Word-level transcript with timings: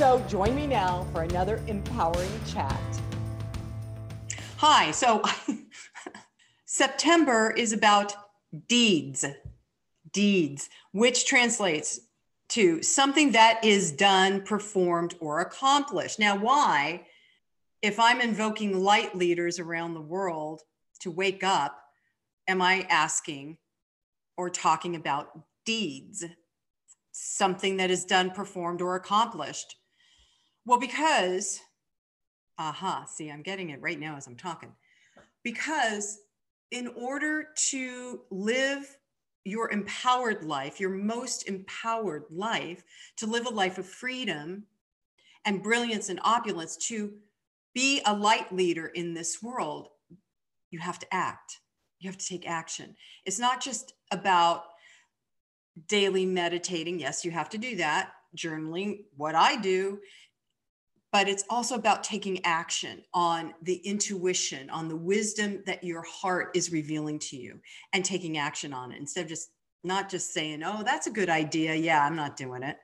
So 0.00 0.18
join 0.30 0.54
me 0.54 0.66
now 0.66 1.06
for 1.12 1.24
another 1.24 1.62
empowering 1.66 2.30
chat. 2.48 2.80
Hi. 4.56 4.92
So 4.92 5.22
September 6.64 7.50
is 7.54 7.74
about 7.74 8.14
deeds, 8.66 9.26
deeds, 10.10 10.70
which 10.92 11.26
translates 11.26 12.00
to 12.48 12.82
something 12.82 13.32
that 13.32 13.62
is 13.62 13.92
done, 13.92 14.40
performed, 14.40 15.16
or 15.20 15.42
accomplished. 15.42 16.18
Now, 16.18 16.34
why, 16.34 17.04
if 17.82 18.00
I'm 18.00 18.22
invoking 18.22 18.82
light 18.82 19.14
leaders 19.14 19.58
around 19.58 19.92
the 19.92 20.00
world 20.00 20.62
to 21.00 21.10
wake 21.10 21.44
up, 21.44 21.78
am 22.48 22.62
I 22.62 22.86
asking 22.88 23.58
or 24.38 24.48
talking 24.48 24.96
about 24.96 25.28
deeds? 25.66 26.24
Something 27.12 27.76
that 27.76 27.90
is 27.90 28.06
done, 28.06 28.30
performed, 28.30 28.80
or 28.80 28.96
accomplished. 28.96 29.76
Well, 30.70 30.78
because, 30.78 31.58
aha, 32.56 33.04
see, 33.04 33.28
I'm 33.28 33.42
getting 33.42 33.70
it 33.70 33.82
right 33.82 33.98
now 33.98 34.14
as 34.16 34.28
I'm 34.28 34.36
talking. 34.36 34.70
Because 35.42 36.20
in 36.70 36.86
order 36.86 37.48
to 37.70 38.20
live 38.30 38.96
your 39.44 39.72
empowered 39.72 40.44
life, 40.44 40.78
your 40.78 40.90
most 40.90 41.48
empowered 41.48 42.26
life, 42.30 42.84
to 43.16 43.26
live 43.26 43.46
a 43.46 43.50
life 43.50 43.78
of 43.78 43.86
freedom 43.86 44.62
and 45.44 45.60
brilliance 45.60 46.08
and 46.08 46.20
opulence, 46.22 46.76
to 46.86 47.14
be 47.74 48.00
a 48.06 48.14
light 48.14 48.54
leader 48.54 48.86
in 48.86 49.12
this 49.12 49.42
world, 49.42 49.88
you 50.70 50.78
have 50.78 51.00
to 51.00 51.12
act. 51.12 51.58
You 51.98 52.08
have 52.08 52.18
to 52.18 52.26
take 52.26 52.48
action. 52.48 52.94
It's 53.24 53.40
not 53.40 53.60
just 53.60 53.94
about 54.12 54.66
daily 55.88 56.26
meditating. 56.26 57.00
Yes, 57.00 57.24
you 57.24 57.32
have 57.32 57.48
to 57.48 57.58
do 57.58 57.74
that. 57.78 58.12
Journaling, 58.36 59.06
what 59.16 59.34
I 59.34 59.56
do 59.56 59.98
but 61.12 61.28
it's 61.28 61.44
also 61.50 61.74
about 61.74 62.04
taking 62.04 62.44
action 62.44 63.02
on 63.12 63.52
the 63.62 63.76
intuition, 63.76 64.70
on 64.70 64.88
the 64.88 64.96
wisdom 64.96 65.62
that 65.66 65.82
your 65.82 66.02
heart 66.02 66.50
is 66.54 66.72
revealing 66.72 67.18
to 67.18 67.36
you 67.36 67.58
and 67.92 68.04
taking 68.04 68.38
action 68.38 68.72
on 68.72 68.92
it 68.92 68.98
instead 69.00 69.22
of 69.22 69.28
just 69.28 69.50
not 69.82 70.08
just 70.08 70.32
saying, 70.32 70.62
oh, 70.64 70.82
that's 70.84 71.06
a 71.06 71.10
good 71.10 71.28
idea. 71.30 71.74
Yeah, 71.74 72.04
I'm 72.04 72.16
not 72.16 72.36
doing 72.36 72.62
it. 72.62 72.76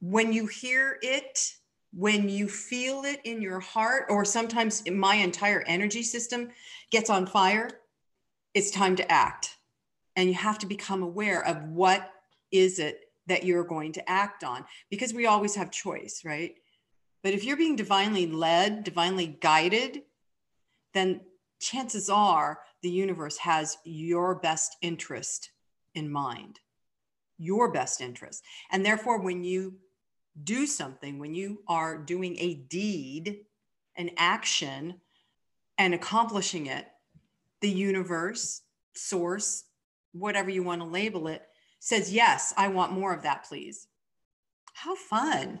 When 0.00 0.32
you 0.32 0.46
hear 0.46 0.98
it, 1.02 1.52
when 1.92 2.28
you 2.28 2.48
feel 2.48 3.04
it 3.04 3.20
in 3.24 3.40
your 3.40 3.60
heart, 3.60 4.06
or 4.08 4.24
sometimes 4.24 4.88
my 4.90 5.14
entire 5.16 5.62
energy 5.66 6.02
system 6.02 6.50
gets 6.90 7.10
on 7.10 7.26
fire, 7.26 7.70
it's 8.54 8.70
time 8.70 8.96
to 8.96 9.12
act. 9.12 9.56
And 10.16 10.28
you 10.28 10.34
have 10.34 10.58
to 10.58 10.66
become 10.66 11.02
aware 11.02 11.46
of 11.46 11.62
what 11.68 12.10
is 12.50 12.78
it 12.78 13.00
that 13.26 13.44
you're 13.44 13.64
going 13.64 13.92
to 13.92 14.10
act 14.10 14.44
on 14.44 14.64
because 14.90 15.12
we 15.12 15.26
always 15.26 15.54
have 15.54 15.70
choice, 15.70 16.22
right? 16.24 16.56
But 17.26 17.34
if 17.34 17.42
you're 17.42 17.56
being 17.56 17.74
divinely 17.74 18.28
led, 18.28 18.84
divinely 18.84 19.26
guided, 19.40 20.02
then 20.94 21.22
chances 21.58 22.08
are 22.08 22.60
the 22.82 22.88
universe 22.88 23.38
has 23.38 23.78
your 23.84 24.36
best 24.36 24.76
interest 24.80 25.50
in 25.92 26.08
mind, 26.08 26.60
your 27.36 27.72
best 27.72 28.00
interest. 28.00 28.44
And 28.70 28.86
therefore, 28.86 29.20
when 29.20 29.42
you 29.42 29.74
do 30.44 30.68
something, 30.68 31.18
when 31.18 31.34
you 31.34 31.64
are 31.66 31.98
doing 31.98 32.36
a 32.38 32.54
deed, 32.54 33.38
an 33.96 34.10
action, 34.16 35.00
and 35.78 35.94
accomplishing 35.94 36.66
it, 36.66 36.86
the 37.60 37.68
universe, 37.68 38.62
source, 38.94 39.64
whatever 40.12 40.48
you 40.48 40.62
want 40.62 40.80
to 40.80 40.86
label 40.86 41.26
it, 41.26 41.42
says, 41.80 42.12
Yes, 42.12 42.54
I 42.56 42.68
want 42.68 42.92
more 42.92 43.12
of 43.12 43.24
that, 43.24 43.46
please. 43.48 43.88
How 44.74 44.94
fun! 44.94 45.58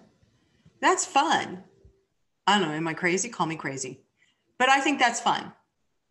That's 0.80 1.04
fun. 1.04 1.64
I 2.46 2.58
don't 2.58 2.68
know. 2.68 2.74
Am 2.74 2.88
I 2.88 2.94
crazy? 2.94 3.28
Call 3.28 3.46
me 3.46 3.56
crazy. 3.56 4.00
But 4.58 4.68
I 4.68 4.80
think 4.80 4.98
that's 4.98 5.20
fun. 5.20 5.52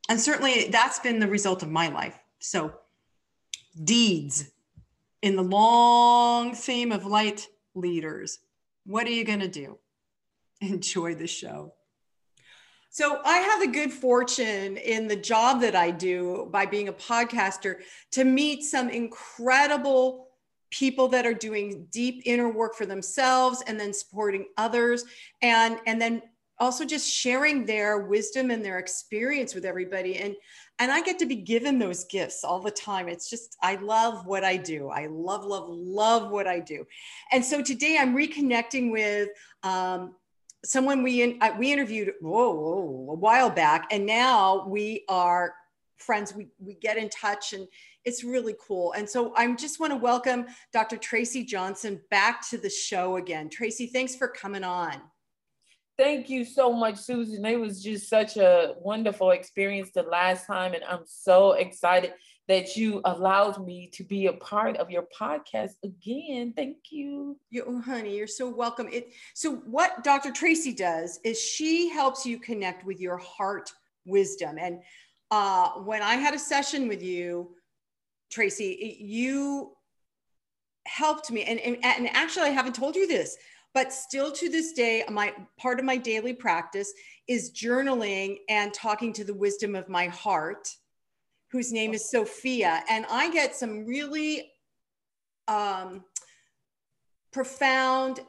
And 0.10 0.20
certainly 0.20 0.68
that's 0.70 1.00
been 1.00 1.20
the 1.20 1.28
result 1.28 1.64
of 1.64 1.70
my 1.70 1.88
life. 1.88 2.18
So, 2.40 2.74
deeds 3.84 4.52
in 5.22 5.36
the 5.36 5.44
long 5.44 6.54
theme 6.54 6.92
of 6.92 7.06
light 7.06 7.48
leaders. 7.74 8.40
What 8.86 9.08
are 9.08 9.12
you 9.12 9.24
going 9.24 9.40
to 9.40 9.48
do? 9.48 9.80
Enjoy 10.62 11.16
the 11.16 11.28
show. 11.28 11.74
So, 12.90 13.20
I 13.26 13.38
have 13.40 13.62
the 13.62 13.68
good 13.68 13.92
fortune 13.92 14.78
in 14.78 15.08
the 15.08 15.16
job 15.16 15.62
that 15.62 15.76
I 15.76 15.92
do 15.92 16.48
by 16.52 16.66
being 16.66 16.88
a 16.88 16.94
podcaster 16.94 17.78
to 18.12 18.24
meet 18.24 18.64
some 18.64 18.90
incredible 18.90 20.25
people 20.72 21.08
that 21.10 21.26
are 21.26 21.34
doing 21.34 21.88
deep 21.92 22.22
inner 22.26 22.52
work 22.52 22.76
for 22.76 22.86
themselves 22.86 23.64
and 23.68 23.80
then 23.80 23.94
supporting 23.94 24.46
others. 24.58 25.06
And 25.42 25.80
and 25.88 26.02
then 26.02 26.22
also 26.58 26.86
just 26.86 27.12
sharing 27.12 27.66
their 27.66 28.00
wisdom 28.00 28.50
and 28.50 28.64
their 28.64 28.80
experience 28.80 29.54
with 29.54 29.66
everybody. 29.66 30.18
And 30.18 30.36
and 30.80 30.92
i 30.92 31.02
get 31.02 31.20
to 31.20 31.26
be 31.26 31.36
given 31.36 31.80
those 31.80 32.06
gifts 32.06 32.44
all 32.44 32.62
the 32.62 32.72
time. 32.72 33.08
It's 33.08 33.30
just 33.30 33.58
i 33.62 33.76
love 33.76 34.26
what 34.26 34.44
i 34.44 34.58
do. 34.58 34.90
I 34.90 35.08
love 35.08 35.46
love 35.46 35.66
love 35.70 36.32
what 36.32 36.48
i 36.48 36.60
do. 36.60 36.86
And 37.32 37.44
so 37.44 37.62
today 37.62 37.98
i'm 38.00 38.16
reconnecting 38.16 38.92
with 38.92 39.30
um, 39.64 40.16
someone 40.66 41.04
we 41.04 41.22
in, 41.22 41.38
uh, 41.42 41.56
we 41.58 41.72
interviewed 41.72 42.12
whoa, 42.22 42.54
whoa, 42.54 43.12
a 43.12 43.16
while 43.16 43.50
back. 43.50 43.88
And 43.92 44.06
now 44.06 44.66
we 44.68 45.06
are 45.08 45.54
friends 45.98 46.34
we, 46.34 46.48
we 46.60 46.76
get 46.76 46.98
in 46.98 47.10
touch 47.10 47.54
and 47.54 47.68
it's 48.04 48.24
really 48.24 48.56
cool. 48.60 48.94
And 48.94 49.10
so 49.10 49.34
I 49.36 49.52
just 49.56 49.80
want 49.80 49.92
to 49.92 49.98
welcome 49.98 50.46
Dr. 50.74 50.98
Tracy 50.98 51.44
Johnson 51.44 52.02
back 52.12 52.48
to 52.50 52.58
the 52.58 52.70
show 52.70 53.18
again. 53.18 53.50
Tracy, 53.50 53.88
thanks 53.88 54.16
for 54.16 54.28
coming 54.28 54.64
on. 54.64 55.02
Thank 55.98 56.30
you 56.30 56.44
so 56.44 56.74
much, 56.74 56.98
Susan. 56.98 57.46
It 57.46 57.60
was 57.60 57.82
just 57.82 58.10
such 58.10 58.36
a 58.36 58.74
wonderful 58.80 59.32
experience 59.32 59.92
the 59.96 60.04
last 60.04 60.46
time, 60.46 60.74
and 60.74 60.84
I'm 60.84 61.04
so 61.06 61.54
excited 61.54 62.14
that 62.50 62.76
you 62.76 63.02
allowed 63.06 63.66
me 63.66 63.90
to 63.94 64.04
be 64.04 64.28
a 64.28 64.34
part 64.34 64.76
of 64.76 64.92
your 64.92 65.08
podcast 65.18 65.72
again. 65.86 66.54
Thank 66.54 66.78
you. 66.92 67.40
You, 67.50 67.64
oh, 67.66 67.82
honey, 67.82 68.18
you're 68.18 68.28
so 68.28 68.50
welcome. 68.50 68.90
It, 68.92 69.14
so, 69.34 69.56
what 69.56 70.04
Dr. 70.04 70.32
Tracy 70.32 70.74
does 70.74 71.22
is 71.24 71.40
she 71.40 71.90
helps 71.90 72.26
you 72.26 72.40
connect 72.40 72.86
with 72.86 73.00
your 73.00 73.18
heart 73.18 73.72
wisdom. 74.06 74.58
And 74.60 74.82
uh, 75.32 75.70
when 75.72 76.02
I 76.02 76.16
had 76.16 76.34
a 76.34 76.40
session 76.40 76.88
with 76.88 77.02
you, 77.02 77.56
Tracy, 78.32 78.98
you 79.00 79.72
helped 80.88 81.32
me. 81.32 81.44
And, 81.44 81.60
and, 81.60 81.78
and 81.84 82.10
actually, 82.14 82.46
I 82.46 82.50
haven't 82.50 82.76
told 82.76 82.96
you 82.96 83.08
this, 83.08 83.38
but 83.74 83.92
still 83.92 84.32
to 84.32 84.50
this 84.50 84.74
day, 84.74 85.04
my 85.10 85.34
part 85.58 85.80
of 85.80 85.86
my 85.86 85.98
daily 85.98 86.34
practice 86.34 86.94
is 87.28 87.52
journaling 87.52 88.38
and 88.50 88.74
talking 88.74 89.14
to 89.14 89.24
the 89.24 89.34
wisdom 89.34 89.76
of 89.76 89.90
my 89.90 90.08
heart, 90.08 90.70
whose 91.52 91.72
name 91.72 91.94
is 91.94 92.10
Sophia. 92.10 92.84
And 92.90 93.06
I 93.10 93.32
get 93.32 93.56
some 93.56 93.86
really 93.86 94.52
um, 95.48 96.04
profound 97.32 98.22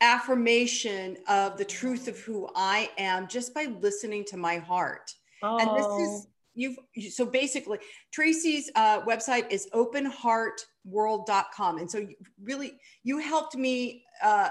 affirmation 0.00 1.18
of 1.28 1.56
the 1.56 1.64
truth 1.64 2.08
of 2.08 2.18
who 2.18 2.48
I 2.54 2.90
am 2.98 3.28
just 3.28 3.54
by 3.54 3.66
listening 3.80 4.24
to 4.26 4.36
my 4.36 4.56
heart. 4.58 5.12
Oh. 5.42 5.58
And 5.58 5.76
this 5.76 5.86
is 6.08 6.26
you've 6.54 6.78
so 7.12 7.24
basically 7.24 7.78
tracy's 8.12 8.70
uh, 8.74 9.00
website 9.02 9.48
is 9.50 9.68
openheartworld.com 9.72 11.78
and 11.78 11.88
so 11.90 11.98
you 11.98 12.16
really 12.42 12.72
you 13.04 13.18
helped 13.18 13.54
me 13.56 14.02
uh, 14.22 14.50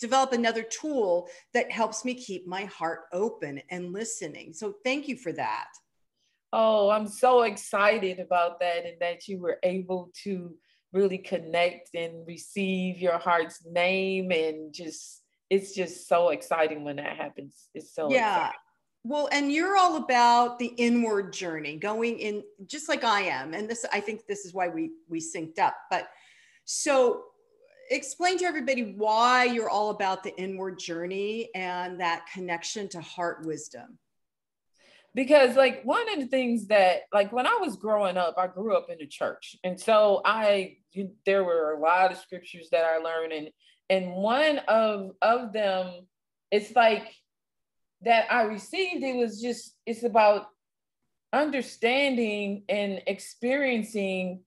develop 0.00 0.32
another 0.32 0.62
tool 0.62 1.28
that 1.52 1.70
helps 1.70 2.02
me 2.04 2.14
keep 2.14 2.46
my 2.46 2.64
heart 2.64 3.00
open 3.12 3.60
and 3.70 3.92
listening. 3.92 4.54
So 4.54 4.74
thank 4.84 5.08
you 5.08 5.16
for 5.16 5.32
that. 5.32 5.68
Oh 6.52 6.88
i'm 6.88 7.08
so 7.08 7.42
excited 7.42 8.20
about 8.20 8.60
that 8.60 8.86
and 8.86 8.96
that 9.00 9.26
you 9.26 9.40
were 9.40 9.58
able 9.64 10.12
to 10.22 10.54
really 10.92 11.18
connect 11.18 11.90
and 11.94 12.24
receive 12.26 12.98
your 12.98 13.18
heart's 13.18 13.66
name 13.66 14.30
and 14.30 14.72
just 14.72 15.24
it's 15.50 15.74
just 15.74 16.08
so 16.08 16.30
exciting 16.30 16.84
when 16.84 16.96
that 16.96 17.16
happens. 17.16 17.68
It's 17.74 17.94
so 17.94 18.10
yeah. 18.10 18.36
exciting. 18.36 18.58
Well, 19.06 19.28
and 19.32 19.52
you're 19.52 19.76
all 19.76 19.96
about 19.96 20.58
the 20.58 20.72
inward 20.78 21.32
journey, 21.32 21.76
going 21.76 22.18
in 22.18 22.42
just 22.66 22.88
like 22.88 23.04
I 23.04 23.22
am. 23.22 23.52
And 23.52 23.68
this, 23.68 23.84
I 23.92 24.00
think 24.00 24.26
this 24.26 24.46
is 24.46 24.54
why 24.54 24.68
we 24.68 24.92
we 25.08 25.20
synced 25.20 25.58
up. 25.58 25.76
But 25.90 26.08
so 26.64 27.24
explain 27.90 28.38
to 28.38 28.44
everybody 28.46 28.94
why 28.96 29.44
you're 29.44 29.68
all 29.68 29.90
about 29.90 30.22
the 30.22 30.34
inward 30.36 30.78
journey 30.78 31.50
and 31.54 32.00
that 32.00 32.24
connection 32.32 32.88
to 32.88 33.00
heart 33.00 33.44
wisdom 33.44 33.98
because 35.14 35.56
like 35.56 35.82
one 35.84 36.12
of 36.12 36.18
the 36.18 36.26
things 36.26 36.66
that 36.66 37.02
like 37.12 37.32
when 37.32 37.46
i 37.46 37.58
was 37.60 37.76
growing 37.76 38.16
up 38.16 38.34
i 38.38 38.46
grew 38.46 38.76
up 38.76 38.86
in 38.90 38.98
the 38.98 39.06
church 39.06 39.56
and 39.64 39.78
so 39.78 40.20
i 40.24 40.76
there 41.26 41.44
were 41.44 41.72
a 41.72 41.80
lot 41.80 42.10
of 42.10 42.18
scriptures 42.18 42.68
that 42.70 42.84
i 42.84 42.98
learned 42.98 43.32
and 43.32 43.48
and 43.90 44.12
one 44.12 44.58
of 44.68 45.10
of 45.22 45.52
them 45.52 46.06
it's 46.50 46.74
like 46.74 47.14
that 48.04 48.26
i 48.32 48.42
received 48.42 49.02
it 49.02 49.16
was 49.16 49.40
just 49.40 49.76
it's 49.86 50.04
about 50.04 50.46
understanding 51.32 52.62
and 52.68 53.02
experiencing 53.06 54.40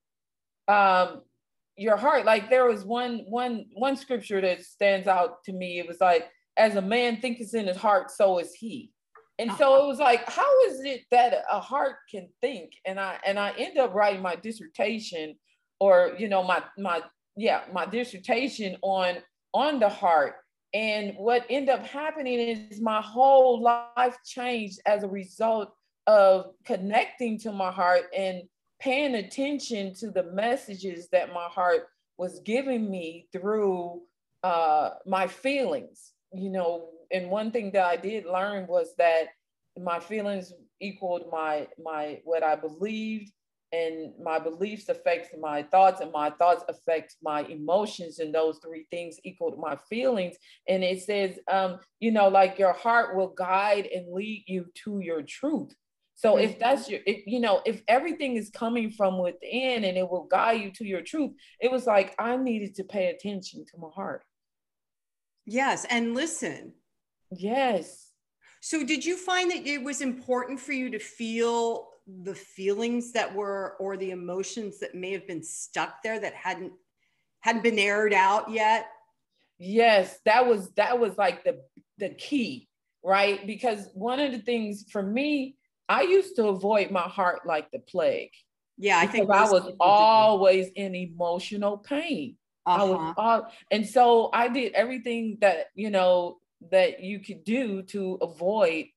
um 0.68 1.22
your 1.78 1.96
heart. 1.96 2.26
Like 2.26 2.50
there 2.50 2.66
was 2.66 2.84
one 2.84 3.24
one 3.30 3.66
one 3.74 3.96
scripture 3.96 4.42
that 4.42 4.64
stands 4.64 5.08
out 5.08 5.44
to 5.46 5.54
me. 5.54 5.80
It 5.80 5.88
was 5.88 6.02
like 6.02 6.28
as 6.58 6.76
a 6.76 6.82
man 6.82 7.22
thinketh 7.22 7.54
in 7.54 7.68
his 7.68 7.78
heart 7.78 8.12
so 8.12 8.40
is 8.40 8.54
he. 8.54 8.92
And 9.40 9.52
so 9.54 9.84
it 9.84 9.88
was 9.88 10.00
like 10.00 10.28
how 10.28 10.62
is 10.66 10.84
it 10.84 11.02
that 11.12 11.46
a 11.50 11.60
heart 11.60 11.98
can 12.10 12.28
think? 12.42 12.72
And 12.86 13.00
i 13.00 13.20
and 13.26 13.38
i 13.38 13.52
end 13.52 13.78
up 13.78 13.94
writing 13.94 14.22
my 14.22 14.36
dissertation 14.36 15.36
or 15.80 16.14
you 16.18 16.28
know 16.28 16.44
my 16.44 16.64
my 16.80 17.04
yeah 17.36 17.62
my 17.72 17.86
dissertation 17.86 18.78
on 18.82 19.18
on 19.54 19.80
the 19.80 19.90
heart 19.90 20.36
and 20.78 21.16
what 21.18 21.44
ended 21.50 21.74
up 21.74 21.88
happening 21.88 22.38
is 22.38 22.80
my 22.80 23.02
whole 23.02 23.60
life 23.60 24.16
changed 24.24 24.80
as 24.86 25.02
a 25.02 25.08
result 25.08 25.74
of 26.06 26.54
connecting 26.66 27.40
to 27.40 27.52
my 27.52 27.72
heart 27.72 28.04
and 28.16 28.44
paying 28.80 29.16
attention 29.16 29.96
to 29.96 30.12
the 30.12 30.22
messages 30.22 31.10
that 31.12 31.34
my 31.34 31.46
heart 31.46 31.88
was 32.20 32.42
giving 32.46 32.92
me 32.92 33.28
through 33.34 34.04
uh, 34.44 34.92
my 35.08 35.26
feelings. 35.26 36.14
You 36.32 36.52
know, 36.52 36.90
and 37.12 37.32
one 37.32 37.50
thing 37.50 37.72
that 37.72 37.86
I 37.86 37.96
did 37.96 38.28
learn 38.28 38.68
was 38.68 38.94
that 39.00 39.30
my 39.82 40.00
feelings 40.00 40.54
equaled 40.80 41.32
my 41.32 41.68
my 41.84 42.22
what 42.24 42.44
I 42.44 42.56
believed, 42.56 43.32
and 43.72 44.14
my 44.24 44.40
beliefs 44.40 44.90
affect 44.90 45.36
my 45.40 45.64
thoughts, 45.64 46.02
and 46.02 46.12
my 46.12 46.30
thoughts 46.32 46.64
affect 46.70 47.16
my 47.22 47.42
emotions, 47.44 48.20
and 48.20 48.34
those 48.34 48.60
three 48.64 48.86
things 48.92 49.18
equaled 49.24 49.60
my 49.60 49.78
feelings. 49.90 50.36
And 50.68 50.84
it 50.84 51.02
says, 51.02 51.38
um, 51.52 51.80
you 52.00 52.12
know, 52.12 52.30
like 52.30 52.58
your 52.58 52.74
heart 52.74 53.16
will 53.16 53.30
guide 53.30 53.88
and 53.94 54.14
lead 54.14 54.46
you 54.48 54.66
to 54.86 55.00
your 55.00 55.22
truth. 55.22 55.74
So 56.16 56.34
mm-hmm. 56.34 56.46
if 56.46 56.60
that's 56.60 56.90
your, 56.90 57.02
if, 57.06 57.28
you 57.28 57.40
know, 57.40 57.62
if 57.66 57.84
everything 57.88 58.38
is 58.38 58.50
coming 58.50 58.90
from 58.90 59.20
within 59.20 59.84
and 59.84 59.98
it 59.98 60.10
will 60.10 60.26
guide 60.26 60.62
you 60.62 60.72
to 60.72 60.86
your 60.86 61.02
truth, 61.02 61.32
it 61.60 61.72
was 61.72 61.86
like 61.86 62.16
I 62.18 62.38
needed 62.38 62.76
to 62.76 62.84
pay 62.84 63.08
attention 63.08 63.66
to 63.66 63.78
my 63.78 63.90
heart. 63.94 64.24
Yes, 65.46 65.86
and 65.90 66.14
listen. 66.16 66.74
Yes. 67.32 68.12
So 68.62 68.84
did 68.84 69.06
you 69.06 69.16
find 69.16 69.52
that 69.52 69.68
it 69.68 69.84
was 69.84 70.02
important 70.02 70.60
for 70.60 70.74
you 70.74 70.90
to 70.90 71.00
feel 71.00 71.88
the 72.24 72.36
feelings 72.36 73.12
that 73.14 73.34
were 73.34 73.76
or 73.80 73.98
the 73.98 74.12
emotions 74.12 74.80
that 74.80 74.96
may 74.96 75.12
have 75.12 75.28
been 75.28 75.44
stuck 75.44 76.02
there 76.04 76.20
that 76.20 76.34
hadn't 76.34 76.74
hadn't 77.42 77.64
been 77.64 77.80
aired 77.80 78.14
out 78.14 78.50
yet? 78.50 78.88
Yes, 79.60 80.18
that 80.26 80.48
was 80.48 80.72
that 80.72 81.00
was 81.00 81.18
like 81.18 81.44
the 81.44 81.62
the 81.98 82.10
key, 82.10 82.68
right? 83.04 83.46
Because 83.46 83.90
one 83.94 84.20
of 84.20 84.32
the 84.32 84.40
things 84.40 84.86
for 84.92 85.04
me 85.04 85.58
I 85.90 86.02
used 86.02 86.36
to 86.36 86.48
avoid 86.48 86.92
my 86.92 87.02
heart 87.02 87.46
like 87.46 87.72
the 87.72 87.80
plague. 87.80 88.32
Yeah, 88.78 89.00
I 89.00 89.08
think 89.08 89.30
I 89.32 89.50
was 89.50 89.72
always 89.80 90.70
in 90.76 90.94
emotional 90.94 91.78
pain. 91.78 92.38
Uh-huh. 92.66 92.84
I 92.84 92.86
was 92.86 93.00
uh-huh. 93.00 93.14
all, 93.18 93.52
and 93.72 93.88
so 93.88 94.30
I 94.34 94.50
did 94.50 94.74
everything 94.74 95.38
that 95.42 95.68
you 95.74 95.90
know 95.90 96.38
that 96.72 97.02
you 97.02 97.20
could 97.20 97.44
do 97.44 97.84
to 97.84 98.18
avoid, 98.22 98.88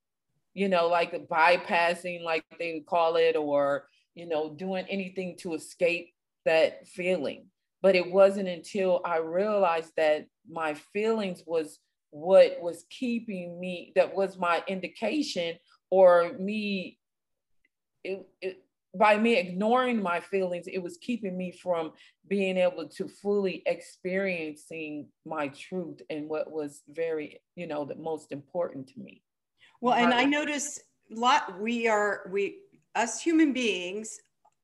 you 0.55 0.69
know, 0.69 0.89
like 0.89 1.29
bypassing, 1.29 2.23
like 2.23 2.45
they 2.59 2.75
would 2.75 2.87
call 2.87 3.17
it, 3.17 3.37
or 3.37 3.87
you 4.15 4.27
know, 4.27 4.53
doing 4.55 4.87
anything 4.89 5.37
to 5.41 5.55
escape 5.55 6.13
that 6.45 6.87
feeling. 6.89 7.47
But 7.83 7.95
it 7.95 8.11
wasn't 8.11 8.49
until 8.49 9.01
I 9.05 9.19
realized 9.19 9.93
that 9.97 10.27
my 10.49 10.75
feelings 10.93 11.43
was 11.47 11.79
what 12.11 12.61
was 12.61 12.85
keeping 12.91 13.59
me, 13.59 13.93
that 13.95 14.15
was 14.15 14.37
my 14.37 14.63
indication 14.67 15.57
or 15.91 16.33
me 16.39 16.99
it, 18.05 18.27
it, 18.41 18.63
by 18.95 19.17
me 19.17 19.39
ignoring 19.39 20.03
my 20.03 20.21
feelings 20.21 20.67
it 20.67 20.83
was 20.83 20.99
keeping 20.99 21.37
me 21.37 21.53
from 21.53 21.93
being 22.29 22.57
able 22.57 22.89
to 22.89 23.07
fully 23.07 23.63
experiencing 23.67 25.07
my 25.25 25.49
truth 25.49 26.01
and 26.11 26.29
what 26.29 26.51
was 26.51 26.83
very 26.89 27.41
you 27.55 27.67
know 27.67 27.85
the 27.85 27.95
most 27.97 28.33
important 28.33 28.89
to 28.89 28.99
me 28.99 29.23
well 29.81 29.95
and 29.95 30.13
i 30.13 30.25
notice 30.25 30.79
a 31.11 31.15
lot 31.15 31.61
we 31.61 31.87
are 31.89 32.23
we 32.31 32.59
us 32.95 33.21
human 33.21 33.53
beings 33.53 34.21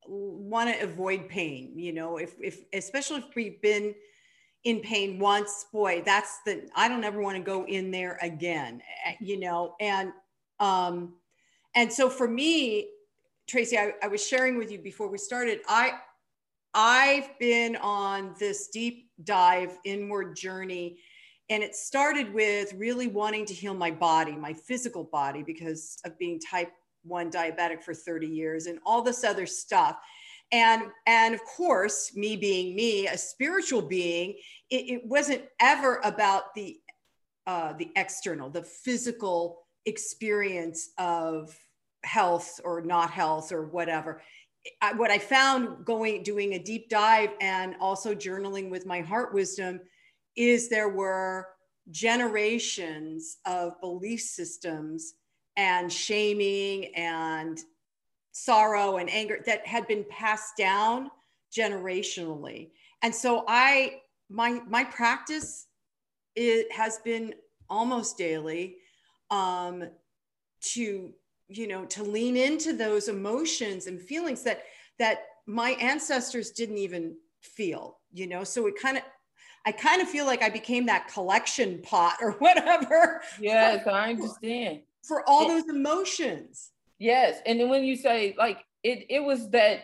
want 0.08 0.72
to 0.72 0.84
avoid 0.84 1.28
pain 1.28 1.72
you 1.76 1.92
know 1.92 2.16
if 2.16 2.34
if 2.40 2.60
especially 2.72 3.18
if 3.18 3.34
we've 3.34 3.60
been 3.60 3.94
in 4.64 4.80
pain 4.80 5.18
once 5.18 5.66
boy 5.72 6.02
that's 6.04 6.40
the 6.46 6.68
i 6.76 6.88
don't 6.88 7.04
ever 7.04 7.20
want 7.20 7.36
to 7.36 7.42
go 7.42 7.66
in 7.66 7.90
there 7.90 8.18
again 8.22 8.80
eh, 9.04 9.14
you 9.20 9.38
know 9.38 9.74
and 9.80 10.12
um, 10.60 11.14
and 11.74 11.92
so 11.92 12.08
for 12.08 12.26
me, 12.26 12.88
Tracy, 13.46 13.78
I, 13.78 13.92
I 14.02 14.08
was 14.08 14.26
sharing 14.26 14.56
with 14.56 14.72
you 14.72 14.78
before 14.78 15.08
we 15.08 15.18
started, 15.18 15.60
I, 15.68 15.92
I've 16.74 17.38
been 17.38 17.76
on 17.76 18.34
this 18.38 18.68
deep 18.68 19.10
dive 19.24 19.78
inward 19.84 20.36
journey. 20.36 20.98
And 21.48 21.62
it 21.62 21.74
started 21.74 22.32
with 22.34 22.72
really 22.74 23.06
wanting 23.06 23.46
to 23.46 23.54
heal 23.54 23.74
my 23.74 23.90
body, 23.90 24.32
my 24.32 24.52
physical 24.52 25.04
body, 25.04 25.42
because 25.42 25.98
of 26.04 26.18
being 26.18 26.40
type 26.40 26.72
1 27.04 27.30
diabetic 27.30 27.82
for 27.82 27.94
30 27.94 28.26
years 28.26 28.66
and 28.66 28.78
all 28.84 29.02
this 29.02 29.22
other 29.22 29.46
stuff. 29.46 29.96
And, 30.52 30.82
and 31.06 31.34
of 31.34 31.44
course, 31.44 32.16
me 32.16 32.36
being 32.36 32.74
me, 32.74 33.06
a 33.08 33.18
spiritual 33.18 33.82
being, 33.82 34.34
it, 34.70 34.88
it 34.90 35.06
wasn't 35.06 35.42
ever 35.60 36.00
about 36.04 36.54
the, 36.54 36.78
uh, 37.46 37.72
the 37.74 37.90
external, 37.96 38.50
the 38.50 38.62
physical 38.62 39.66
experience 39.86 40.90
of 40.98 41.56
health 42.04 42.60
or 42.64 42.80
not 42.80 43.10
health 43.10 43.52
or 43.52 43.66
whatever. 43.66 44.22
I, 44.80 44.94
what 44.94 45.10
I 45.10 45.18
found 45.18 45.84
going 45.84 46.22
doing 46.22 46.54
a 46.54 46.58
deep 46.58 46.88
dive 46.88 47.30
and 47.40 47.76
also 47.80 48.14
journaling 48.14 48.70
with 48.70 48.86
my 48.86 49.00
heart 49.00 49.32
wisdom 49.32 49.80
is 50.36 50.68
there 50.68 50.88
were 50.88 51.48
generations 51.90 53.38
of 53.46 53.80
belief 53.80 54.20
systems 54.20 55.14
and 55.56 55.92
shaming 55.92 56.94
and 56.94 57.60
sorrow 58.32 58.98
and 58.98 59.08
anger 59.10 59.38
that 59.46 59.66
had 59.66 59.86
been 59.86 60.04
passed 60.10 60.56
down 60.58 61.10
generationally. 61.56 62.70
And 63.02 63.14
so 63.14 63.44
I 63.48 64.00
my 64.28 64.60
my 64.68 64.84
practice 64.84 65.66
it 66.34 66.70
has 66.70 66.98
been 66.98 67.34
almost 67.70 68.18
daily 68.18 68.76
um, 69.30 69.84
to 70.60 71.12
you 71.48 71.68
know 71.68 71.84
to 71.86 72.02
lean 72.02 72.36
into 72.36 72.72
those 72.72 73.08
emotions 73.08 73.86
and 73.86 74.00
feelings 74.00 74.42
that 74.42 74.64
that 74.98 75.20
my 75.46 75.70
ancestors 75.72 76.50
didn't 76.50 76.78
even 76.78 77.16
feel 77.40 77.98
you 78.12 78.26
know 78.26 78.42
so 78.42 78.66
it 78.66 78.74
kind 78.80 78.96
of 78.96 79.04
i 79.66 79.72
kind 79.72 80.00
of 80.00 80.08
feel 80.08 80.26
like 80.26 80.42
i 80.42 80.48
became 80.48 80.86
that 80.86 81.08
collection 81.08 81.80
pot 81.82 82.16
or 82.20 82.32
whatever 82.38 83.20
yes 83.40 83.82
for, 83.82 83.90
i 83.90 84.10
understand 84.10 84.80
for 85.06 85.28
all 85.28 85.48
those 85.48 85.68
emotions 85.68 86.70
yes 86.98 87.38
and 87.46 87.60
then 87.60 87.68
when 87.68 87.84
you 87.84 87.96
say 87.96 88.34
like 88.38 88.64
it 88.82 89.06
it 89.10 89.20
was 89.20 89.50
that 89.50 89.80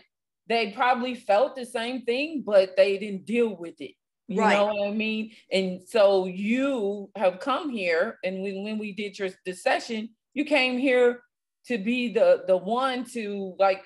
they 0.49 0.73
probably 0.73 1.15
felt 1.15 1.55
the 1.55 1.67
same 1.67 2.03
thing 2.03 2.43
but 2.45 2.77
they 2.77 2.99
didn't 2.99 3.25
deal 3.27 3.57
with 3.57 3.81
it 3.81 3.95
you 4.29 4.41
right. 4.41 4.55
know 4.57 4.67
what 4.67 4.89
I 4.89 4.93
mean? 4.93 5.33
And 5.51 5.81
so 5.87 6.27
you 6.27 7.11
have 7.17 7.41
come 7.41 7.69
here, 7.69 8.19
and 8.25 8.41
when, 8.43 8.63
when 8.63 8.79
we 8.79 8.93
did 8.93 9.19
your 9.19 9.29
the 9.45 9.53
session, 9.53 10.11
you 10.33 10.45
came 10.45 10.79
here 10.79 11.21
to 11.67 11.79
be 11.79 12.13
the 12.13 12.45
the 12.47 12.57
one 12.57 13.05
to 13.13 13.55
like 13.59 13.85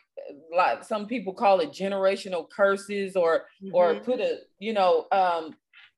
like 0.54 0.84
some 0.84 1.06
people 1.06 1.34
call 1.34 1.60
it 1.60 1.70
generational 1.70 2.48
curses 2.48 3.16
or 3.16 3.46
mm-hmm. 3.62 3.74
or 3.74 3.96
put 3.96 4.20
a 4.20 4.38
you 4.58 4.72
know 4.72 5.06
um 5.12 5.54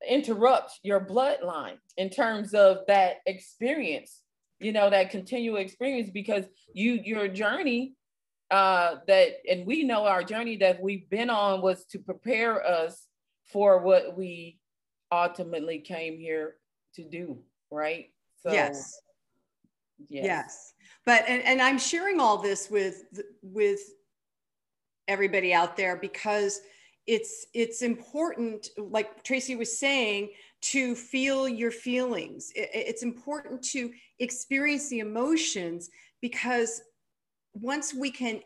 interrupt 0.06 0.78
your 0.82 1.00
bloodline 1.00 1.78
in 1.96 2.10
terms 2.10 2.54
of 2.54 2.78
that 2.86 3.16
experience 3.26 4.22
you 4.60 4.72
know 4.72 4.90
that 4.90 5.10
continual 5.10 5.56
experience 5.56 6.10
because 6.10 6.44
you 6.72 6.92
your 7.04 7.26
journey 7.26 7.94
uh 8.50 8.96
that 9.06 9.28
and 9.50 9.66
we 9.66 9.82
know 9.82 10.06
our 10.06 10.22
journey 10.22 10.56
that 10.56 10.80
we've 10.80 11.08
been 11.10 11.30
on 11.30 11.60
was 11.60 11.84
to 11.84 11.98
prepare 11.98 12.64
us 12.64 13.06
for 13.52 13.82
what 13.82 14.16
we 14.16 14.58
ultimately 15.10 15.78
came 15.80 16.18
here 16.18 16.54
to 16.94 17.02
do 17.02 17.38
right? 17.70 18.10
So 18.42 18.52
yes. 18.52 19.00
yes, 20.08 20.24
yes. 20.24 20.72
But 21.04 21.24
and, 21.28 21.42
and 21.42 21.60
i'm 21.60 21.78
sharing 21.78 22.20
all 22.20 22.38
this 22.38 22.70
with 22.70 23.02
with 23.42 23.80
everybody 25.06 25.54
out 25.54 25.76
there 25.76 25.96
because 25.96 26.60
it's 27.08 27.46
it's 27.54 27.82
important 27.82 28.68
like 28.78 29.24
tracy 29.24 29.56
was 29.56 29.78
saying 29.78 30.30
to 30.60 30.94
feel 30.94 31.48
your 31.48 31.70
feelings. 31.70 32.52
It, 32.54 32.70
it's 32.72 33.02
important 33.02 33.62
to 33.70 33.90
experience 34.20 34.88
the 34.88 35.00
emotions 35.00 35.90
because 36.20 36.82
once 37.54 37.94
we 37.94 38.10
can 38.10 38.40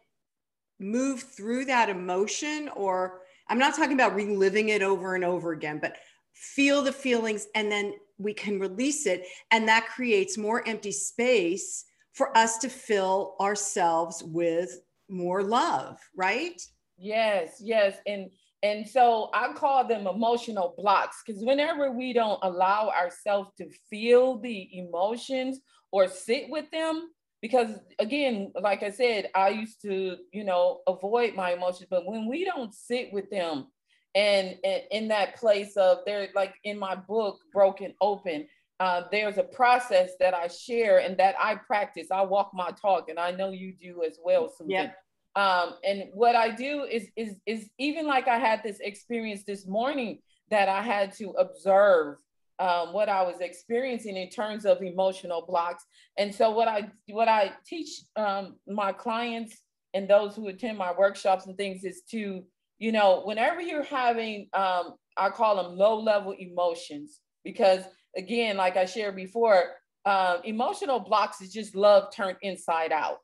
move 0.80 1.22
through 1.22 1.64
that 1.64 1.88
emotion 1.88 2.68
or 2.74 3.20
i'm 3.48 3.58
not 3.58 3.74
talking 3.74 3.92
about 3.92 4.16
reliving 4.16 4.70
it 4.70 4.82
over 4.82 5.14
and 5.14 5.24
over 5.24 5.52
again 5.52 5.78
but 5.80 5.96
feel 6.34 6.82
the 6.82 6.92
feelings 6.92 7.46
and 7.54 7.70
then 7.70 7.94
we 8.18 8.32
can 8.32 8.58
release 8.58 9.06
it. 9.06 9.26
And 9.50 9.68
that 9.68 9.88
creates 9.88 10.38
more 10.38 10.66
empty 10.66 10.92
space 10.92 11.84
for 12.12 12.36
us 12.36 12.58
to 12.58 12.68
fill 12.68 13.36
ourselves 13.40 14.22
with 14.22 14.80
more 15.08 15.42
love 15.42 15.98
right? 16.16 16.60
Yes 16.98 17.56
yes. 17.60 17.96
And 18.06 18.30
and 18.62 18.88
so 18.88 19.30
i 19.34 19.52
call 19.52 19.86
them 19.86 20.06
emotional 20.06 20.74
blocks 20.76 21.22
because 21.24 21.42
whenever 21.44 21.90
we 21.90 22.12
don't 22.12 22.38
allow 22.42 22.88
ourselves 22.90 23.50
to 23.56 23.68
feel 23.90 24.38
the 24.38 24.68
emotions 24.78 25.60
or 25.90 26.08
sit 26.08 26.48
with 26.48 26.70
them 26.70 27.08
because 27.40 27.78
again 27.98 28.52
like 28.60 28.82
i 28.82 28.90
said 28.90 29.28
i 29.34 29.48
used 29.48 29.80
to 29.82 30.16
you 30.32 30.44
know 30.44 30.80
avoid 30.86 31.34
my 31.34 31.52
emotions 31.52 31.86
but 31.90 32.06
when 32.06 32.26
we 32.28 32.44
don't 32.44 32.74
sit 32.74 33.12
with 33.12 33.28
them 33.30 33.66
and, 34.14 34.56
and 34.62 34.82
in 34.90 35.08
that 35.08 35.36
place 35.36 35.76
of 35.76 35.98
they're 36.06 36.28
like 36.34 36.54
in 36.64 36.78
my 36.78 36.94
book 36.94 37.40
broken 37.52 37.92
open 38.00 38.46
uh, 38.80 39.02
there's 39.12 39.38
a 39.38 39.44
process 39.44 40.10
that 40.18 40.34
i 40.34 40.48
share 40.48 40.98
and 40.98 41.16
that 41.16 41.34
i 41.40 41.54
practice 41.54 42.08
i 42.10 42.20
walk 42.20 42.50
my 42.52 42.70
talk 42.80 43.08
and 43.08 43.18
i 43.18 43.30
know 43.30 43.50
you 43.50 43.74
do 43.80 44.02
as 44.02 44.18
well 44.24 44.48
Susan. 44.48 44.70
Yep. 44.70 44.96
Um, 45.34 45.74
and 45.82 46.04
what 46.12 46.36
i 46.36 46.50
do 46.50 46.84
is 46.84 47.08
is 47.16 47.36
is 47.46 47.70
even 47.78 48.06
like 48.06 48.28
i 48.28 48.38
had 48.38 48.62
this 48.62 48.80
experience 48.80 49.44
this 49.44 49.66
morning 49.66 50.18
that 50.50 50.68
i 50.68 50.82
had 50.82 51.14
to 51.14 51.30
observe 51.30 52.18
um, 52.58 52.92
what 52.92 53.08
I 53.08 53.22
was 53.22 53.40
experiencing 53.40 54.16
in 54.16 54.28
terms 54.28 54.64
of 54.64 54.82
emotional 54.82 55.44
blocks. 55.46 55.84
And 56.16 56.32
so 56.32 56.50
what 56.50 56.68
I 56.68 56.90
what 57.08 57.28
I 57.28 57.52
teach 57.66 58.02
um, 58.14 58.56
my 58.68 58.92
clients 58.92 59.56
and 59.94 60.08
those 60.08 60.36
who 60.36 60.46
attend 60.48 60.78
my 60.78 60.92
workshops 60.96 61.46
and 61.46 61.56
things 61.56 61.84
is 61.84 62.02
to, 62.10 62.44
you 62.78 62.92
know, 62.92 63.22
whenever 63.24 63.60
you're 63.60 63.82
having, 63.82 64.48
um, 64.52 64.94
I 65.16 65.30
call 65.30 65.56
them 65.56 65.76
low 65.76 66.00
level 66.00 66.34
emotions, 66.38 67.20
because 67.44 67.82
again, 68.16 68.56
like 68.56 68.76
I 68.76 68.84
shared 68.84 69.16
before, 69.16 69.64
uh, 70.04 70.38
emotional 70.44 71.00
blocks 71.00 71.40
is 71.40 71.52
just 71.52 71.74
love 71.74 72.14
turned 72.14 72.38
inside 72.42 72.92
out. 72.92 73.18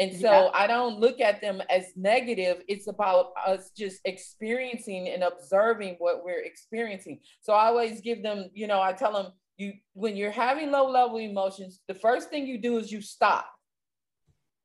And 0.00 0.16
so 0.16 0.32
yeah. 0.32 0.50
I 0.54 0.66
don't 0.66 0.98
look 0.98 1.20
at 1.20 1.42
them 1.42 1.60
as 1.68 1.92
negative. 1.94 2.62
It's 2.68 2.86
about 2.86 3.32
us 3.46 3.70
just 3.76 4.00
experiencing 4.06 5.10
and 5.10 5.22
observing 5.22 5.96
what 5.98 6.24
we're 6.24 6.42
experiencing. 6.42 7.20
So 7.42 7.52
I 7.52 7.66
always 7.66 8.00
give 8.00 8.22
them, 8.22 8.48
you 8.54 8.66
know, 8.66 8.80
I 8.80 8.94
tell 8.94 9.12
them, 9.12 9.32
you 9.58 9.74
when 9.92 10.16
you're 10.16 10.30
having 10.30 10.70
low 10.70 10.90
level 10.90 11.18
emotions, 11.18 11.80
the 11.86 11.92
first 11.94 12.30
thing 12.30 12.46
you 12.46 12.56
do 12.56 12.78
is 12.78 12.90
you 12.90 13.02
stop. 13.02 13.46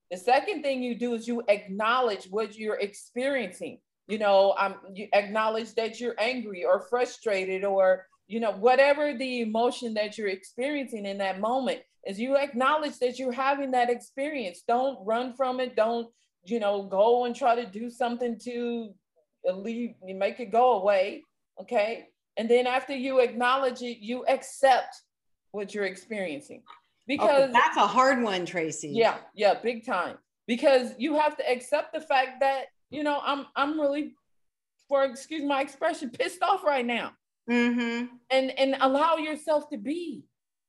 The 0.10 0.16
second 0.16 0.64
thing 0.64 0.82
you 0.82 0.98
do 0.98 1.16
is 1.16 1.28
you 1.28 1.44
acknowledge 1.50 2.28
what 2.30 2.58
you're 2.58 2.80
experiencing. 2.80 3.80
You 4.08 4.20
know, 4.20 4.56
um, 4.58 4.76
you 4.94 5.10
acknowledge 5.12 5.74
that 5.76 6.00
you're 6.00 6.16
angry 6.18 6.64
or 6.64 6.80
frustrated 6.80 7.66
or 7.66 8.06
you 8.28 8.40
know 8.40 8.52
whatever 8.52 9.14
the 9.14 9.42
emotion 9.42 9.94
that 9.96 10.18
you're 10.18 10.28
experiencing 10.28 11.06
in 11.06 11.18
that 11.20 11.40
moment 11.40 11.82
is 12.06 12.20
you 12.20 12.38
acknowledge 12.38 13.00
that 13.00 13.18
you're 13.18 13.32
having 13.32 13.72
that 13.72 13.90
experience. 13.90 14.64
Don't 14.68 14.98
run 15.06 15.34
from 15.34 15.60
it. 15.60 15.76
Don't, 15.76 16.08
you 16.46 16.60
know, 16.60 16.84
go 16.84 17.26
and 17.26 17.36
try 17.36 17.56
to 17.56 17.66
do 17.66 17.90
something 17.90 18.38
to 18.44 18.94
leave, 19.52 19.96
make 20.04 20.40
it 20.40 20.52
go 20.52 20.80
away. 20.80 21.24
Okay. 21.60 22.08
And 22.38 22.50
then 22.50 22.68
after 22.68 22.96
you 22.96 23.20
acknowledge 23.20 23.82
it, 23.82 23.98
you 24.00 24.26
accept 24.28 25.02
what 25.52 25.74
you're 25.74 25.86
experiencing. 25.86 26.62
Because 27.08 27.50
oh, 27.50 27.54
that's 27.54 27.78
a 27.78 27.88
hard 27.88 28.22
one, 28.22 28.46
Tracy. 28.46 28.90
Yeah, 28.90 29.18
yeah, 29.36 29.56
big 29.62 29.86
time. 29.86 30.18
Because 30.48 30.92
you 30.98 31.18
have 31.18 31.38
to 31.38 31.52
accept 31.52 31.94
the 31.94 32.02
fact 32.02 32.42
that, 32.42 32.66
you 32.90 33.04
know, 33.04 33.20
I'm 33.24 33.46
I'm 33.56 33.80
really, 33.80 34.14
for 34.88 35.04
excuse 35.06 35.44
my 35.44 35.62
expression, 35.62 36.10
pissed 36.10 36.42
off 36.44 36.64
right 36.64 36.86
now. 36.86 37.14
Mm-hmm. 37.50 38.06
And 38.30 38.60
and 38.60 38.76
allow 38.82 39.18
yourself 39.18 39.70
to 39.70 39.78
be 39.78 40.24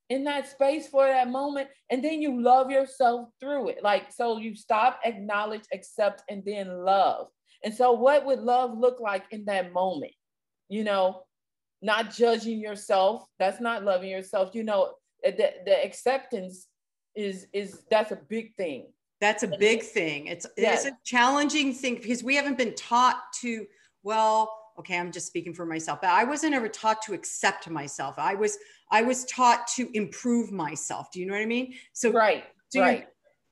in 0.09 0.23
that 0.23 0.47
space 0.49 0.87
for 0.87 1.05
that 1.05 1.29
moment 1.29 1.67
and 1.89 2.01
then 2.03 2.21
you 2.21 2.41
love 2.41 2.71
yourself 2.71 3.29
through 3.39 3.69
it. 3.69 3.79
Like 3.83 4.11
so 4.11 4.37
you 4.37 4.55
stop 4.55 4.99
acknowledge 5.03 5.63
accept 5.73 6.23
and 6.29 6.43
then 6.45 6.85
love. 6.85 7.27
And 7.63 7.73
so 7.73 7.91
what 7.93 8.25
would 8.25 8.39
love 8.39 8.77
look 8.77 8.99
like 8.99 9.25
in 9.31 9.45
that 9.45 9.73
moment? 9.73 10.13
You 10.69 10.83
know 10.83 11.23
not 11.81 12.11
judging 12.11 12.59
yourself. 12.59 13.27
That's 13.39 13.61
not 13.61 13.83
loving 13.83 14.09
yourself. 14.09 14.53
You 14.53 14.63
know 14.63 14.93
eh, 15.23 15.31
the, 15.31 15.53
the 15.65 15.83
acceptance 15.83 16.67
is 17.15 17.47
is 17.53 17.83
that's 17.89 18.11
a 18.11 18.19
big 18.29 18.55
thing. 18.55 18.87
That's 19.19 19.43
a 19.43 19.47
big 19.47 19.81
thing. 19.81 20.27
It's 20.27 20.45
yes. 20.57 20.85
it's 20.85 20.93
a 20.93 20.97
challenging 21.03 21.73
thing 21.73 21.95
because 21.95 22.23
we 22.23 22.35
haven't 22.35 22.57
been 22.57 22.75
taught 22.75 23.21
to 23.41 23.65
well 24.03 24.51
okay 24.79 24.97
i'm 24.97 25.11
just 25.11 25.27
speaking 25.27 25.53
for 25.53 25.65
myself 25.65 26.01
but 26.01 26.09
i 26.09 26.23
wasn't 26.23 26.53
ever 26.53 26.67
taught 26.67 27.01
to 27.01 27.13
accept 27.13 27.69
myself. 27.69 28.15
I 28.17 28.35
was 28.35 28.57
i 28.91 29.01
was 29.01 29.25
taught 29.25 29.67
to 29.75 29.89
improve 29.93 30.51
myself. 30.51 31.11
Do 31.11 31.19
you 31.19 31.25
know 31.25 31.33
what 31.33 31.41
i 31.41 31.45
mean? 31.45 31.73
So 31.93 32.11
right 32.11 32.45
right. 32.75 33.07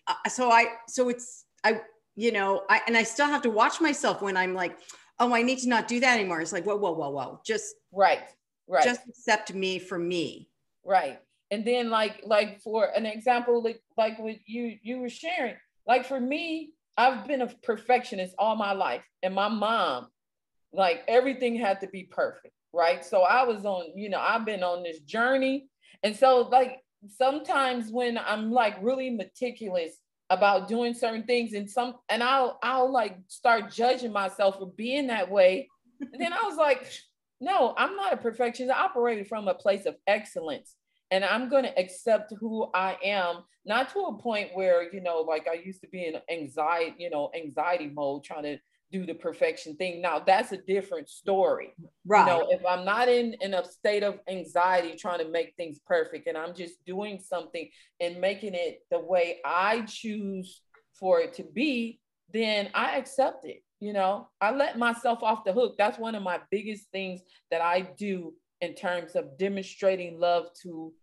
Uh, 0.08 0.30
so 0.30 0.52
i 0.52 0.66
so 0.88 1.10
it's 1.10 1.46
i 1.64 1.82
you 2.16 2.32
know 2.32 2.64
i 2.70 2.82
and 2.88 2.96
i 2.96 3.04
still 3.04 3.28
have 3.28 3.42
to 3.42 3.50
watch 3.50 3.82
myself 3.82 4.22
when 4.22 4.38
i'm 4.38 4.54
like 4.54 4.78
oh 5.20 5.34
i 5.34 5.42
need 5.42 5.60
to 5.60 5.70
not 5.70 5.88
do 5.88 6.00
that 6.00 6.20
anymore. 6.20 6.42
It's 6.42 6.54
like 6.54 6.66
whoa 6.66 6.78
whoa 6.78 6.92
whoa 6.92 7.10
whoa 7.10 7.42
just 7.46 7.76
right 7.92 8.24
right. 8.68 8.84
just 8.84 9.02
accept 9.08 9.54
me 9.54 9.80
for 9.80 9.98
me. 9.98 10.50
Right 10.84 11.20
and 11.52 11.64
then 11.66 11.90
like 11.90 12.22
like 12.26 12.62
for 12.62 12.86
an 12.96 13.06
example 13.06 13.62
like 13.64 13.82
like 13.98 14.18
what 14.20 14.36
you 14.46 14.78
you 14.82 15.00
were 15.00 15.10
sharing 15.10 15.56
like 15.88 16.06
for 16.06 16.20
me 16.20 16.72
i've 16.98 17.28
been 17.28 17.42
a 17.42 17.48
perfectionist 17.64 18.34
all 18.38 18.56
my 18.56 18.74
life 18.74 19.08
and 19.24 19.34
my 19.34 19.48
mom 19.48 20.08
like 20.76 21.04
everything 21.08 21.56
had 21.56 21.80
to 21.82 21.88
be 21.88 22.04
perfect, 22.04 22.54
right? 22.74 23.04
So 23.04 23.22
I 23.22 23.44
was 23.44 23.66
on, 23.66 23.86
you 23.96 24.10
know, 24.10 24.20
I've 24.20 24.46
been 24.46 24.64
on 24.64 24.84
this 24.84 25.00
journey. 25.00 25.68
And 26.04 26.16
so 26.16 26.42
like 26.52 26.80
sometimes 27.08 27.92
when 27.92 28.18
I'm 28.18 28.52
like 28.52 28.78
really 28.82 29.10
meticulous 29.10 29.92
about 30.30 30.68
doing 30.68 30.94
certain 30.94 31.24
things 31.24 31.54
and 31.54 31.70
some 31.70 31.96
and 32.10 32.24
I'll 32.24 32.58
I'll 32.64 32.92
like 32.92 33.18
start 33.28 33.72
judging 33.72 34.12
myself 34.12 34.58
for 34.60 34.72
being 34.76 35.08
that 35.08 35.30
way. 35.30 35.70
And 36.02 36.20
then 36.20 36.34
I 36.34 36.42
was 36.44 36.58
like, 36.58 36.92
no, 37.40 37.74
I'm 37.78 37.96
not 37.96 38.14
a 38.14 38.18
perfectionist. 38.18 38.76
I 38.76 38.84
operated 38.84 39.28
from 39.28 39.48
a 39.48 39.54
place 39.54 39.86
of 39.86 39.96
excellence. 40.08 40.76
And 41.12 41.24
I'm 41.24 41.50
going 41.50 41.64
to 41.64 41.80
accept 41.80 42.34
who 42.40 42.68
I 42.74 42.98
am, 43.04 43.44
not 43.66 43.94
to 43.94 44.00
a 44.00 44.18
point 44.18 44.50
where, 44.56 44.92
you 44.92 45.02
know, 45.02 45.20
like 45.20 45.48
I 45.48 45.54
used 45.54 45.82
to 45.82 45.88
be 45.88 46.06
in 46.06 46.16
anxiety, 46.30 46.96
you 46.98 47.10
know, 47.12 47.30
anxiety 47.36 47.92
mode, 47.94 48.24
trying 48.24 48.44
to 48.44 48.58
do 48.92 49.06
the 49.06 49.14
perfection 49.14 49.76
thing. 49.76 50.02
Now 50.02 50.20
that's 50.20 50.52
a 50.52 50.58
different 50.58 51.10
story. 51.10 51.74
Right. 52.06 52.22
You 52.22 52.26
know, 52.26 52.48
if 52.52 52.66
I'm 52.66 52.86
not 52.86 53.10
in, 53.10 53.36
in 53.42 53.54
a 53.54 53.66
state 53.66 54.04
of 54.04 54.20
anxiety 54.30 54.96
trying 54.98 55.20
to 55.20 55.30
make 55.30 55.54
things 55.58 55.80
perfect 55.86 56.28
and 56.28 56.38
I'm 56.38 56.54
just 56.54 56.84
doing 56.86 57.20
something 57.20 57.70
and 58.00 58.22
making 58.22 58.54
it 58.54 58.80
the 58.92 59.00
way 59.00 59.40
I 59.46 59.82
choose 59.82 60.62
for 61.00 61.20
it 61.20 61.34
to 61.34 61.44
be, 61.44 62.00
then 62.32 62.70
I 62.74 62.98
accept 62.98 63.46
it. 63.46 63.64
You 63.80 63.94
know, 63.94 64.30
I 64.40 64.52
let 64.52 64.78
myself 64.78 65.22
off 65.22 65.44
the 65.44 65.54
hook. 65.54 65.76
That's 65.78 66.00
one 66.00 66.16
of 66.16 66.24
my 66.24 66.40
biggest 66.50 66.86
things 66.92 67.22
that 67.52 67.62
I 67.62 67.82
do 67.98 68.34
in 68.62 68.74
terms 68.74 69.16
of 69.16 69.38
demonstrating 69.38 70.20
love 70.20 70.48
to 70.64 70.94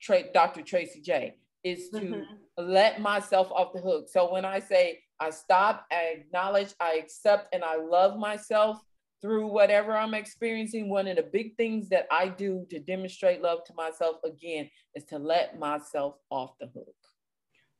Tra- 0.00 0.32
Dr. 0.32 0.62
Tracy 0.62 1.00
J 1.00 1.34
is 1.62 1.88
to 1.90 2.00
mm-hmm. 2.00 2.22
let 2.58 3.00
myself 3.00 3.50
off 3.50 3.72
the 3.72 3.80
hook. 3.80 4.08
So 4.10 4.32
when 4.32 4.44
I 4.44 4.58
say 4.58 5.00
I 5.20 5.30
stop, 5.30 5.86
I 5.90 6.16
acknowledge, 6.18 6.74
I 6.80 6.94
accept, 6.94 7.54
and 7.54 7.64
I 7.64 7.76
love 7.76 8.18
myself 8.18 8.78
through 9.22 9.46
whatever 9.46 9.96
I'm 9.96 10.14
experiencing. 10.14 10.90
One 10.90 11.06
of 11.06 11.16
the 11.16 11.22
big 11.22 11.56
things 11.56 11.88
that 11.88 12.06
I 12.10 12.28
do 12.28 12.66
to 12.70 12.78
demonstrate 12.78 13.40
love 13.40 13.64
to 13.64 13.74
myself 13.74 14.16
again 14.24 14.68
is 14.94 15.04
to 15.04 15.18
let 15.18 15.58
myself 15.58 16.16
off 16.30 16.58
the 16.60 16.66
hook. 16.66 16.94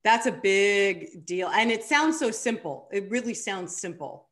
That's 0.04 0.26
a 0.26 0.32
big 0.32 1.24
deal. 1.26 1.48
And 1.48 1.70
it 1.70 1.82
sounds 1.82 2.18
so 2.18 2.30
simple. 2.30 2.88
It 2.92 3.10
really 3.10 3.34
sounds 3.34 3.76
simple. 3.76 4.28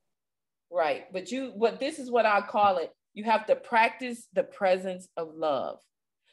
Right. 0.70 1.04
But 1.12 1.30
you, 1.30 1.52
what 1.54 1.80
this 1.80 1.98
is 1.98 2.10
what 2.10 2.26
I 2.26 2.40
call 2.40 2.78
it. 2.78 2.92
You 3.14 3.24
have 3.24 3.46
to 3.46 3.56
practice 3.56 4.28
the 4.32 4.42
presence 4.42 5.08
of 5.18 5.34
love. 5.34 5.80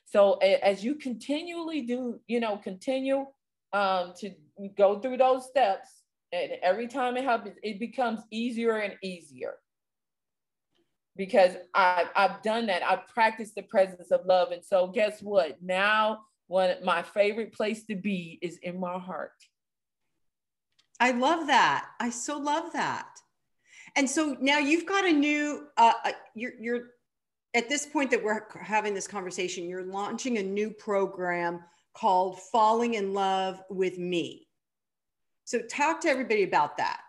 So 0.06 0.34
as 0.36 0.84
you 0.84 0.96
continually 0.96 1.82
do, 1.82 2.20
you 2.28 2.40
know, 2.40 2.58
continue 2.58 3.26
um, 3.74 4.14
to 4.20 4.32
go 4.78 5.00
through 5.00 5.18
those 5.18 5.46
steps, 5.48 5.99
and 6.32 6.54
every 6.62 6.88
time 6.88 7.18
it 7.18 7.24
happens, 7.24 7.56
it 7.64 7.80
becomes 7.80 8.22
easier 8.32 8.78
and 8.78 8.96
easier 9.02 9.56
because 11.16 11.56
I've, 11.74 12.08
I've 12.16 12.42
done 12.44 12.68
that. 12.68 12.84
I've 12.84 13.08
practiced 13.08 13.56
the 13.56 13.64
presence 13.64 14.12
of 14.12 14.26
love. 14.26 14.52
And 14.52 14.64
so 14.64 14.88
guess 14.88 15.22
what? 15.22 15.62
Now, 15.62 16.20
one 16.48 16.76
my 16.84 17.04
favorite 17.04 17.54
place 17.54 17.84
to 17.86 17.96
be 17.96 18.40
is 18.42 18.58
in 18.64 18.80
my 18.80 18.98
heart. 18.98 19.34
I 21.00 21.12
love 21.12 21.48
that. 21.48 21.88
I 22.00 22.10
so 22.10 22.38
love 22.38 22.74
that. 22.74 23.08
And 23.96 24.10
so 24.10 24.36
now 24.40 24.60
you've 24.60 24.86
got 24.86 25.06
a 25.06 25.12
new, 25.12 25.68
uh, 25.78 25.94
uh, 26.06 26.12
you're, 26.36 26.54
you're 26.60 26.82
at 27.54 27.70
this 27.70 27.86
point 27.86 28.12
that 28.12 28.24
we're 28.24 28.46
having 28.62 28.94
this 28.94 29.08
conversation, 29.08 29.68
you're 29.68 29.86
launching 29.86 30.38
a 30.38 30.44
new 30.44 30.70
program 30.70 31.62
called 31.96 32.40
Falling 32.52 32.94
in 32.94 33.14
Love 33.14 33.62
with 33.70 33.98
Me. 33.98 34.49
So 35.50 35.62
talk 35.62 36.00
to 36.02 36.10
everybody 36.10 36.44
about 36.44 36.78
that. 36.78 37.00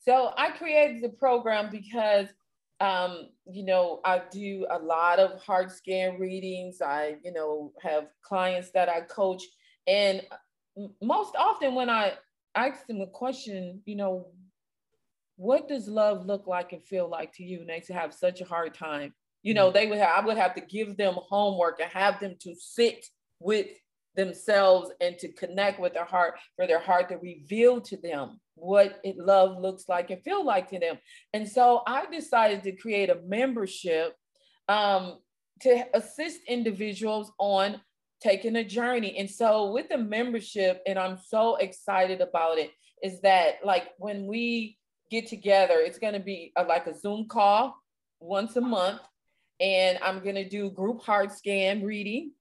So 0.00 0.32
I 0.36 0.50
created 0.50 1.00
the 1.00 1.10
program 1.10 1.70
because 1.70 2.26
um, 2.80 3.28
you 3.48 3.64
know, 3.64 4.00
I 4.04 4.22
do 4.32 4.66
a 4.68 4.78
lot 4.80 5.20
of 5.20 5.40
heart 5.40 5.70
scan 5.70 6.18
readings. 6.18 6.82
I, 6.82 7.14
you 7.24 7.32
know, 7.32 7.72
have 7.80 8.08
clients 8.20 8.70
that 8.72 8.88
I 8.88 9.02
coach. 9.02 9.44
And 9.86 10.22
most 11.00 11.36
often 11.38 11.76
when 11.76 11.88
I 11.88 12.14
ask 12.56 12.84
them 12.88 13.00
a 13.00 13.06
question, 13.06 13.80
you 13.86 13.94
know, 13.94 14.26
what 15.36 15.68
does 15.68 15.86
love 15.86 16.26
look 16.26 16.48
like 16.48 16.72
and 16.72 16.82
feel 16.82 17.08
like 17.08 17.32
to 17.34 17.44
you? 17.44 17.60
And 17.60 17.68
they 17.68 17.82
have 17.94 18.12
such 18.12 18.40
a 18.40 18.44
hard 18.44 18.74
time. 18.74 19.14
You 19.44 19.54
know, 19.54 19.68
mm-hmm. 19.68 19.74
they 19.74 19.86
would 19.86 19.98
have, 19.98 20.24
I 20.24 20.26
would 20.26 20.36
have 20.36 20.56
to 20.56 20.60
give 20.60 20.96
them 20.96 21.14
homework 21.14 21.80
and 21.80 21.90
have 21.92 22.18
them 22.18 22.34
to 22.40 22.56
sit 22.58 23.06
with 23.38 23.68
themselves 24.16 24.90
and 25.00 25.18
to 25.18 25.32
connect 25.32 25.78
with 25.78 25.94
their 25.94 26.04
heart 26.04 26.34
for 26.56 26.66
their 26.66 26.80
heart 26.80 27.08
to 27.10 27.16
reveal 27.16 27.80
to 27.82 27.96
them 27.96 28.40
what 28.54 28.98
it 29.04 29.16
love 29.18 29.60
looks 29.60 29.84
like 29.88 30.10
and 30.10 30.22
feel 30.22 30.44
like 30.44 30.70
to 30.70 30.78
them. 30.78 30.98
And 31.32 31.48
so 31.48 31.82
I 31.86 32.06
decided 32.06 32.62
to 32.64 32.72
create 32.72 33.10
a 33.10 33.20
membership 33.26 34.14
um, 34.68 35.18
to 35.60 35.84
assist 35.94 36.40
individuals 36.48 37.30
on 37.38 37.80
taking 38.22 38.56
a 38.56 38.64
journey. 38.64 39.18
And 39.18 39.30
so 39.30 39.70
with 39.72 39.88
the 39.88 39.98
membership, 39.98 40.82
and 40.86 40.98
I'm 40.98 41.18
so 41.18 41.56
excited 41.56 42.20
about 42.20 42.58
it, 42.58 42.70
is 43.02 43.20
that 43.20 43.56
like 43.64 43.88
when 43.98 44.26
we 44.26 44.78
get 45.10 45.26
together, 45.26 45.78
it's 45.78 45.98
going 45.98 46.14
to 46.14 46.20
be 46.20 46.52
a, 46.56 46.64
like 46.64 46.86
a 46.86 46.98
Zoom 46.98 47.28
call 47.28 47.76
once 48.20 48.56
a 48.56 48.60
month. 48.60 49.00
And 49.60 49.98
I'm 50.02 50.22
going 50.22 50.34
to 50.34 50.48
do 50.48 50.70
group 50.70 51.02
heart 51.02 51.32
scan 51.32 51.82
reading 51.82 52.32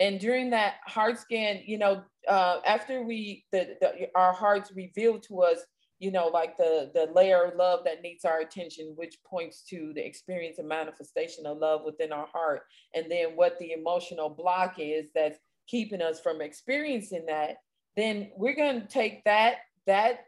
and 0.00 0.18
during 0.18 0.50
that 0.50 0.74
heart 0.86 1.18
scan, 1.18 1.62
you 1.64 1.78
know, 1.78 2.02
uh, 2.28 2.58
after 2.66 3.02
we 3.02 3.44
the, 3.52 3.76
the 3.80 4.08
our 4.14 4.32
hearts 4.32 4.72
reveal 4.74 5.18
to 5.20 5.42
us, 5.42 5.58
you 5.98 6.10
know, 6.10 6.26
like 6.26 6.56
the 6.56 6.90
the 6.94 7.10
layer 7.14 7.44
of 7.44 7.56
love 7.56 7.80
that 7.84 8.02
needs 8.02 8.24
our 8.24 8.40
attention, 8.40 8.94
which 8.96 9.18
points 9.24 9.62
to 9.70 9.92
the 9.94 10.04
experience 10.04 10.58
and 10.58 10.68
manifestation 10.68 11.46
of 11.46 11.58
love 11.58 11.82
within 11.84 12.12
our 12.12 12.26
heart, 12.26 12.62
and 12.94 13.10
then 13.10 13.30
what 13.36 13.58
the 13.58 13.72
emotional 13.72 14.28
block 14.28 14.76
is 14.78 15.10
that's 15.14 15.38
keeping 15.68 16.02
us 16.02 16.20
from 16.20 16.40
experiencing 16.40 17.24
that. 17.26 17.56
Then 17.96 18.30
we're 18.36 18.56
going 18.56 18.80
to 18.80 18.88
take 18.88 19.22
that 19.24 19.58
that 19.86 20.20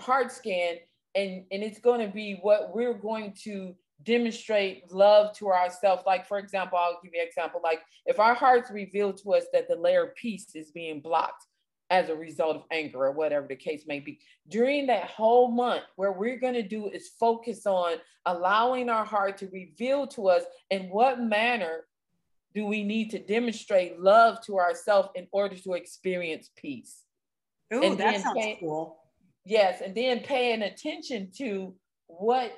heart 0.00 0.32
scan 0.32 0.76
and 1.14 1.44
and 1.50 1.62
it's 1.62 1.78
going 1.80 2.00
to 2.00 2.12
be 2.12 2.38
what 2.42 2.74
we're 2.74 2.94
going 2.94 3.34
to 3.44 3.74
demonstrate 4.04 4.90
love 4.92 5.34
to 5.36 5.48
ourselves. 5.48 6.02
Like, 6.06 6.26
for 6.26 6.38
example, 6.38 6.78
I'll 6.78 7.00
give 7.02 7.12
you 7.14 7.20
an 7.20 7.26
example. 7.26 7.60
Like, 7.62 7.80
if 8.06 8.20
our 8.20 8.34
hearts 8.34 8.70
reveal 8.70 9.12
to 9.12 9.34
us 9.34 9.44
that 9.52 9.68
the 9.68 9.76
layer 9.76 10.04
of 10.04 10.14
peace 10.14 10.54
is 10.54 10.70
being 10.70 11.00
blocked 11.00 11.46
as 11.90 12.08
a 12.08 12.14
result 12.14 12.56
of 12.56 12.62
anger 12.70 13.04
or 13.04 13.12
whatever 13.12 13.46
the 13.46 13.56
case 13.56 13.84
may 13.86 14.00
be, 14.00 14.18
during 14.48 14.86
that 14.86 15.04
whole 15.04 15.50
month, 15.50 15.84
where 15.96 16.12
we're 16.12 16.38
going 16.38 16.54
to 16.54 16.62
do 16.62 16.88
is 16.88 17.10
focus 17.20 17.66
on 17.66 17.96
allowing 18.26 18.88
our 18.88 19.04
heart 19.04 19.38
to 19.38 19.48
reveal 19.52 20.06
to 20.06 20.28
us 20.28 20.44
in 20.70 20.84
what 20.84 21.20
manner 21.20 21.84
do 22.54 22.66
we 22.66 22.84
need 22.84 23.10
to 23.10 23.18
demonstrate 23.18 24.00
love 24.00 24.40
to 24.46 24.58
ourselves 24.58 25.08
in 25.14 25.26
order 25.32 25.56
to 25.56 25.74
experience 25.74 26.50
peace. 26.56 27.02
Oh, 27.72 27.94
that 27.96 28.22
sounds 28.22 28.38
pay, 28.38 28.58
cool. 28.60 28.98
Yes, 29.44 29.82
and 29.84 29.94
then 29.94 30.20
paying 30.20 30.62
attention 30.62 31.30
to 31.38 31.74
what 32.06 32.52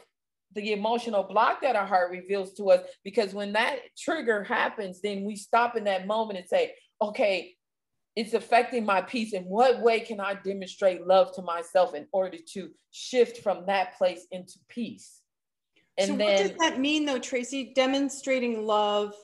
the 0.55 0.73
emotional 0.73 1.23
block 1.23 1.61
that 1.61 1.77
our 1.77 1.87
heart 1.87 2.11
reveals 2.11 2.55
to 2.55 2.71
us 2.71 2.81
because 3.05 3.35
when 3.35 3.53
that 3.53 3.77
trigger 3.99 4.43
happens 4.45 5.01
then 5.03 5.25
we 5.25 5.37
stop 5.37 5.77
in 5.77 5.85
that 5.85 6.07
moment 6.07 6.39
and 6.39 6.49
say 6.49 6.73
okay 7.03 7.57
it's 8.17 8.33
affecting 8.33 8.87
my 8.87 9.03
peace. 9.03 9.35
In 9.35 9.45
what 9.45 9.81
way 9.81 10.01
can 10.01 10.21
i 10.21 10.35
demonstrate 10.35 11.07
love 11.07 11.35
to 11.35 11.43
myself 11.43 11.95
in 11.95 12.07
order 12.13 12.39
to 12.55 12.71
shift 12.91 13.43
from 13.43 13.67
that 13.67 13.97
place 13.99 14.27
into 14.33 14.59
peace? 14.69 15.21
And 15.99 16.09
so 16.09 16.17
then, 16.17 16.27
what 16.27 16.37
does 16.37 16.59
that 16.59 16.81
mean 16.81 17.05
though 17.05 17.19
tracy? 17.19 17.73
Demonstrating 17.75 18.67
love 18.67 19.15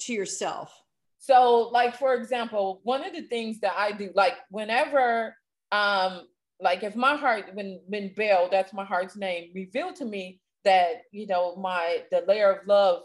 to 0.00 0.12
yourself. 0.12 0.76
So 1.18 1.70
like 1.72 1.96
for 1.96 2.14
example 2.14 2.80
one 2.82 3.06
of 3.06 3.12
the 3.12 3.22
things 3.22 3.60
that 3.60 3.74
i 3.78 3.92
do 3.92 4.10
like 4.16 4.34
whenever 4.50 5.36
um 5.70 6.22
like 6.60 6.82
if 6.82 6.96
my 6.96 7.14
heart 7.14 7.44
when 7.54 7.80
when 7.86 8.12
bell 8.14 8.48
that's 8.50 8.72
my 8.72 8.84
heart's 8.84 9.16
name 9.16 9.52
revealed 9.54 9.94
to 9.96 10.04
me 10.04 10.40
that 10.64 11.02
you 11.10 11.26
know 11.26 11.56
my 11.56 12.02
the 12.10 12.24
layer 12.26 12.52
of 12.52 12.66
love 12.66 13.02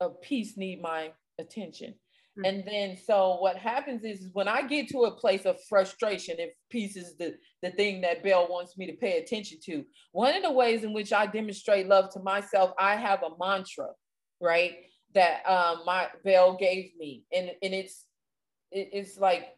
of 0.00 0.20
peace 0.20 0.56
need 0.56 0.80
my 0.82 1.12
attention. 1.38 1.94
Mm-hmm. 2.38 2.44
and 2.46 2.64
then 2.66 2.96
so 2.96 3.36
what 3.40 3.58
happens 3.58 4.04
is, 4.04 4.20
is 4.22 4.30
when 4.32 4.48
i 4.48 4.62
get 4.62 4.88
to 4.88 5.00
a 5.00 5.10
place 5.10 5.44
of 5.44 5.62
frustration 5.68 6.36
if 6.38 6.54
peace 6.70 6.96
is 6.96 7.14
the 7.18 7.34
the 7.60 7.72
thing 7.72 8.00
that 8.00 8.22
bell 8.22 8.46
wants 8.48 8.78
me 8.78 8.86
to 8.86 8.94
pay 8.94 9.18
attention 9.18 9.58
to 9.66 9.84
one 10.12 10.34
of 10.34 10.42
the 10.42 10.50
ways 10.50 10.82
in 10.82 10.94
which 10.94 11.12
i 11.12 11.26
demonstrate 11.26 11.88
love 11.88 12.08
to 12.10 12.20
myself 12.20 12.72
i 12.78 12.96
have 12.96 13.22
a 13.22 13.36
mantra 13.38 13.88
right 14.40 14.76
that 15.14 15.42
um 15.46 15.82
my 15.84 16.08
bell 16.24 16.56
gave 16.56 16.92
me. 16.98 17.24
And 17.32 17.50
and 17.62 17.74
it's 17.74 18.06
it, 18.70 18.88
it's 18.92 19.18
like 19.18 19.48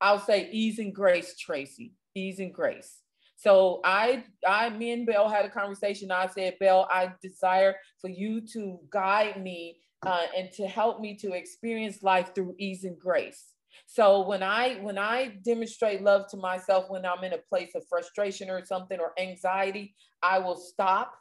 i'll 0.00 0.18
say 0.18 0.48
ease 0.50 0.78
and 0.78 0.94
grace 0.94 1.38
tracy 1.38 1.92
ease 2.14 2.38
and 2.38 2.52
grace 2.52 3.02
so 3.46 3.80
I, 3.84 4.24
I, 4.44 4.70
me 4.70 4.90
and 4.90 5.06
Bell 5.06 5.28
had 5.28 5.44
a 5.44 5.48
conversation. 5.48 6.10
I 6.10 6.26
said, 6.26 6.58
Bell, 6.58 6.88
I 6.90 7.12
desire 7.22 7.76
for 8.00 8.10
you 8.10 8.40
to 8.54 8.80
guide 8.90 9.40
me 9.40 9.78
uh, 10.04 10.24
and 10.36 10.50
to 10.54 10.66
help 10.66 11.00
me 11.00 11.16
to 11.18 11.32
experience 11.32 12.02
life 12.02 12.34
through 12.34 12.56
ease 12.58 12.82
and 12.82 12.98
grace. 12.98 13.52
So 13.86 14.26
when 14.26 14.42
I 14.42 14.80
when 14.80 14.98
I 14.98 15.36
demonstrate 15.44 16.02
love 16.02 16.28
to 16.30 16.36
myself 16.36 16.86
when 16.88 17.06
I'm 17.06 17.22
in 17.22 17.34
a 17.34 17.38
place 17.48 17.70
of 17.76 17.86
frustration 17.88 18.50
or 18.50 18.64
something 18.64 18.98
or 18.98 19.12
anxiety, 19.16 19.94
I 20.24 20.40
will 20.40 20.56
stop. 20.56 21.14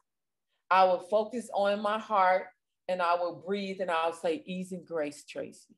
I 0.72 0.86
will 0.86 1.06
focus 1.12 1.48
on 1.54 1.80
my 1.80 2.00
heart 2.00 2.48
and 2.88 3.04
I 3.04 3.14
will 3.16 3.44
breathe 3.46 3.82
and 3.82 3.92
I'll 3.92 4.14
say 4.14 4.42
ease 4.48 4.72
and 4.72 4.84
grace, 4.84 5.26
Tracy. 5.30 5.76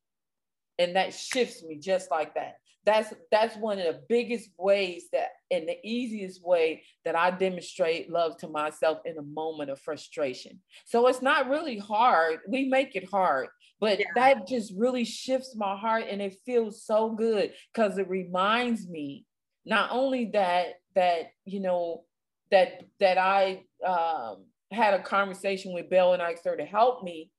And 0.80 0.96
that 0.96 1.14
shifts 1.14 1.62
me 1.62 1.78
just 1.78 2.10
like 2.10 2.36
that 2.36 2.56
that's 2.86 3.14
that's 3.32 3.58
one 3.58 3.80
of 3.80 3.86
the 3.86 4.02
biggest 4.08 4.50
ways 4.58 5.06
that 5.12 5.30
and 5.52 5.68
the 5.68 5.78
easiest 5.84 6.44
way 6.44 6.84
that 7.04 7.16
I 7.16 7.32
demonstrate 7.32 8.10
love 8.10 8.38
to 8.38 8.48
myself 8.48 9.00
in 9.06 9.18
a 9.18 9.22
moment 9.22 9.70
of 9.70 9.80
frustration. 9.80 10.60
So 10.86 11.08
it's 11.08 11.22
not 11.22 11.50
really 11.50 11.78
hard. 11.78 12.40
We 12.48 12.66
make 12.66 12.96
it 12.96 13.10
hard, 13.10 13.48
but 13.80 14.00
yeah. 14.00 14.06
that 14.16 14.48
just 14.48 14.74
really 14.78 15.04
shifts 15.04 15.56
my 15.56 15.76
heart 15.76 16.06
and 16.10 16.22
it 16.22 16.38
feels 16.46 16.84
so 16.84 17.12
good 17.12 17.52
because 17.74 17.98
it 17.98 18.10
reminds 18.10 18.88
me 18.88 19.26
not 19.66 19.90
only 19.92 20.32
that 20.34 20.68
that 20.96 21.32
you 21.46 21.60
know 21.60 22.04
that 22.52 22.84
that 23.00 23.18
I 23.18 23.64
um, 23.86 24.46
had 24.72 24.94
a 24.94 25.04
conversation 25.04 25.74
with 25.74 25.90
Bell 25.90 26.14
and 26.14 26.22
I 26.22 26.36
started 26.36 26.64
to 26.64 26.70
help 26.70 27.04
me, 27.04 27.32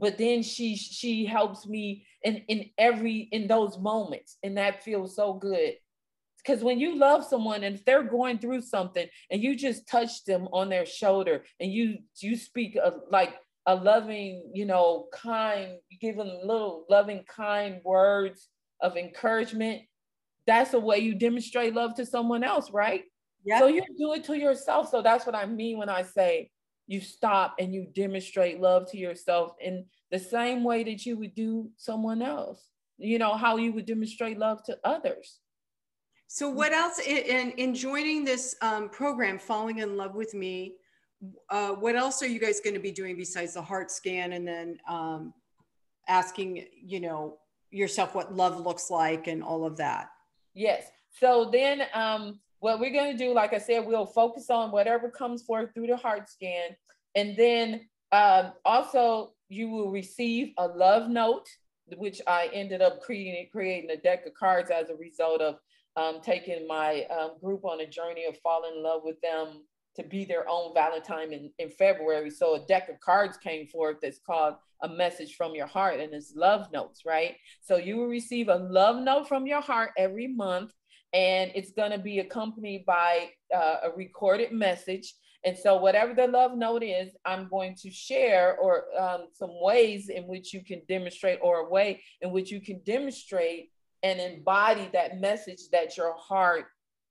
but 0.00 0.16
then 0.16 0.42
she 0.42 0.76
she 0.76 1.26
helps 1.26 1.66
me 1.66 2.06
in 2.22 2.36
in 2.48 2.70
every 2.78 3.28
in 3.32 3.46
those 3.46 3.78
moments 3.78 4.38
and 4.42 4.56
that 4.56 4.82
feels 4.82 5.14
so 5.14 5.34
good. 5.34 5.74
Because 6.38 6.64
when 6.64 6.80
you 6.80 6.96
love 6.96 7.22
someone 7.22 7.64
and 7.64 7.76
if 7.76 7.84
they're 7.84 8.02
going 8.02 8.38
through 8.38 8.62
something 8.62 9.06
and 9.30 9.42
you 9.42 9.54
just 9.54 9.86
touch 9.86 10.24
them 10.24 10.48
on 10.52 10.70
their 10.70 10.86
shoulder 10.86 11.44
and 11.60 11.70
you 11.70 11.98
you 12.18 12.34
speak 12.34 12.76
a, 12.76 12.94
like 13.10 13.34
a 13.66 13.74
loving 13.74 14.50
you 14.54 14.64
know 14.64 15.06
kind 15.12 15.76
you 15.90 15.98
give 15.98 16.16
them 16.16 16.30
little 16.42 16.86
loving 16.88 17.22
kind 17.24 17.80
words 17.84 18.48
of 18.80 18.96
encouragement 18.96 19.82
that's 20.46 20.72
a 20.72 20.80
way 20.80 20.98
you 20.98 21.14
demonstrate 21.14 21.74
love 21.74 21.94
to 21.94 22.06
someone 22.06 22.42
else 22.42 22.70
right? 22.70 23.02
Yeah 23.44 23.58
so 23.58 23.66
you 23.66 23.82
do 23.98 24.14
it 24.14 24.24
to 24.24 24.38
yourself. 24.38 24.88
So 24.90 25.02
that's 25.02 25.26
what 25.26 25.34
i 25.34 25.44
mean 25.44 25.76
when 25.76 25.90
i 25.90 26.00
say 26.02 26.50
you 26.90 27.00
stop 27.00 27.54
and 27.60 27.72
you 27.72 27.86
demonstrate 27.94 28.60
love 28.60 28.90
to 28.90 28.98
yourself 28.98 29.54
in 29.60 29.84
the 30.10 30.18
same 30.18 30.64
way 30.64 30.82
that 30.82 31.06
you 31.06 31.16
would 31.16 31.34
do 31.34 31.70
someone 31.76 32.20
else. 32.20 32.66
You 32.98 33.18
know 33.18 33.34
how 33.34 33.56
you 33.56 33.72
would 33.72 33.86
demonstrate 33.86 34.38
love 34.38 34.64
to 34.64 34.76
others. 34.82 35.38
So 36.26 36.50
what 36.50 36.72
else 36.72 36.98
in, 36.98 37.52
in 37.52 37.74
joining 37.74 38.24
this 38.24 38.56
um, 38.60 38.88
program 38.88 39.38
falling 39.38 39.78
in 39.78 39.96
love 39.96 40.14
with 40.14 40.34
me 40.34 40.74
uh, 41.50 41.70
what 41.74 41.96
else 41.96 42.22
are 42.22 42.26
you 42.26 42.40
guys 42.40 42.60
going 42.60 42.74
to 42.74 42.80
be 42.80 42.92
doing 42.92 43.16
besides 43.16 43.54
the 43.54 43.62
heart 43.62 43.90
scan 43.90 44.32
and 44.32 44.46
then 44.46 44.78
um, 44.88 45.34
asking 46.08 46.64
you 46.82 47.00
know 47.00 47.36
yourself 47.70 48.14
what 48.14 48.34
love 48.34 48.58
looks 48.58 48.90
like 48.90 49.26
and 49.26 49.42
all 49.42 49.64
of 49.64 49.76
that? 49.76 50.10
Yes. 50.54 50.90
So 51.20 51.50
then 51.52 51.82
um, 51.94 52.40
what 52.60 52.78
we're 52.78 52.92
going 52.92 53.16
to 53.16 53.18
do, 53.18 53.34
like 53.34 53.52
I 53.52 53.58
said, 53.58 53.86
we'll 53.86 54.06
focus 54.06 54.50
on 54.50 54.70
whatever 54.70 55.10
comes 55.10 55.42
forth 55.42 55.74
through 55.74 55.88
the 55.88 55.96
heart 55.96 56.28
scan. 56.28 56.76
And 57.14 57.36
then 57.36 57.88
um, 58.12 58.52
also, 58.64 59.32
you 59.48 59.68
will 59.68 59.90
receive 59.90 60.52
a 60.58 60.66
love 60.66 61.08
note, 61.10 61.48
which 61.96 62.20
I 62.26 62.50
ended 62.52 62.82
up 62.82 63.00
creating, 63.00 63.48
creating 63.50 63.90
a 63.90 63.96
deck 63.96 64.26
of 64.26 64.34
cards 64.34 64.70
as 64.70 64.90
a 64.90 64.94
result 64.94 65.40
of 65.40 65.56
um, 65.96 66.20
taking 66.22 66.66
my 66.66 67.04
um, 67.10 67.32
group 67.42 67.64
on 67.64 67.80
a 67.80 67.86
journey 67.86 68.26
of 68.26 68.36
falling 68.38 68.76
in 68.76 68.82
love 68.82 69.02
with 69.04 69.20
them 69.22 69.64
to 69.96 70.04
be 70.04 70.24
their 70.24 70.48
own 70.48 70.72
Valentine 70.72 71.32
in, 71.32 71.50
in 71.58 71.68
February. 71.68 72.30
So 72.30 72.54
a 72.54 72.66
deck 72.66 72.88
of 72.88 73.00
cards 73.00 73.36
came 73.36 73.66
forth 73.66 73.96
that's 74.00 74.20
called 74.20 74.54
a 74.82 74.88
message 74.88 75.34
from 75.34 75.54
your 75.54 75.66
heart 75.66 75.98
and 75.98 76.14
it's 76.14 76.34
love 76.36 76.70
notes, 76.72 77.02
right? 77.04 77.36
So 77.60 77.76
you 77.76 77.96
will 77.96 78.06
receive 78.06 78.48
a 78.48 78.54
love 78.54 79.02
note 79.02 79.28
from 79.28 79.46
your 79.46 79.60
heart 79.60 79.90
every 79.98 80.28
month 80.28 80.72
and 81.12 81.50
it's 81.54 81.72
going 81.72 81.90
to 81.90 81.98
be 81.98 82.20
accompanied 82.20 82.84
by 82.86 83.30
uh, 83.54 83.76
a 83.84 83.90
recorded 83.96 84.52
message. 84.52 85.14
And 85.44 85.56
so, 85.56 85.76
whatever 85.76 86.14
the 86.14 86.26
love 86.26 86.56
note 86.56 86.82
is, 86.82 87.12
I'm 87.24 87.48
going 87.48 87.74
to 87.82 87.90
share 87.90 88.56
or 88.58 88.84
um, 88.98 89.26
some 89.32 89.50
ways 89.60 90.08
in 90.10 90.24
which 90.24 90.52
you 90.52 90.62
can 90.62 90.82
demonstrate, 90.88 91.38
or 91.42 91.60
a 91.60 91.68
way 91.68 92.02
in 92.20 92.30
which 92.30 92.50
you 92.50 92.60
can 92.60 92.80
demonstrate 92.84 93.70
and 94.02 94.20
embody 94.20 94.88
that 94.92 95.20
message 95.20 95.68
that 95.72 95.96
your 95.96 96.14
heart 96.16 96.66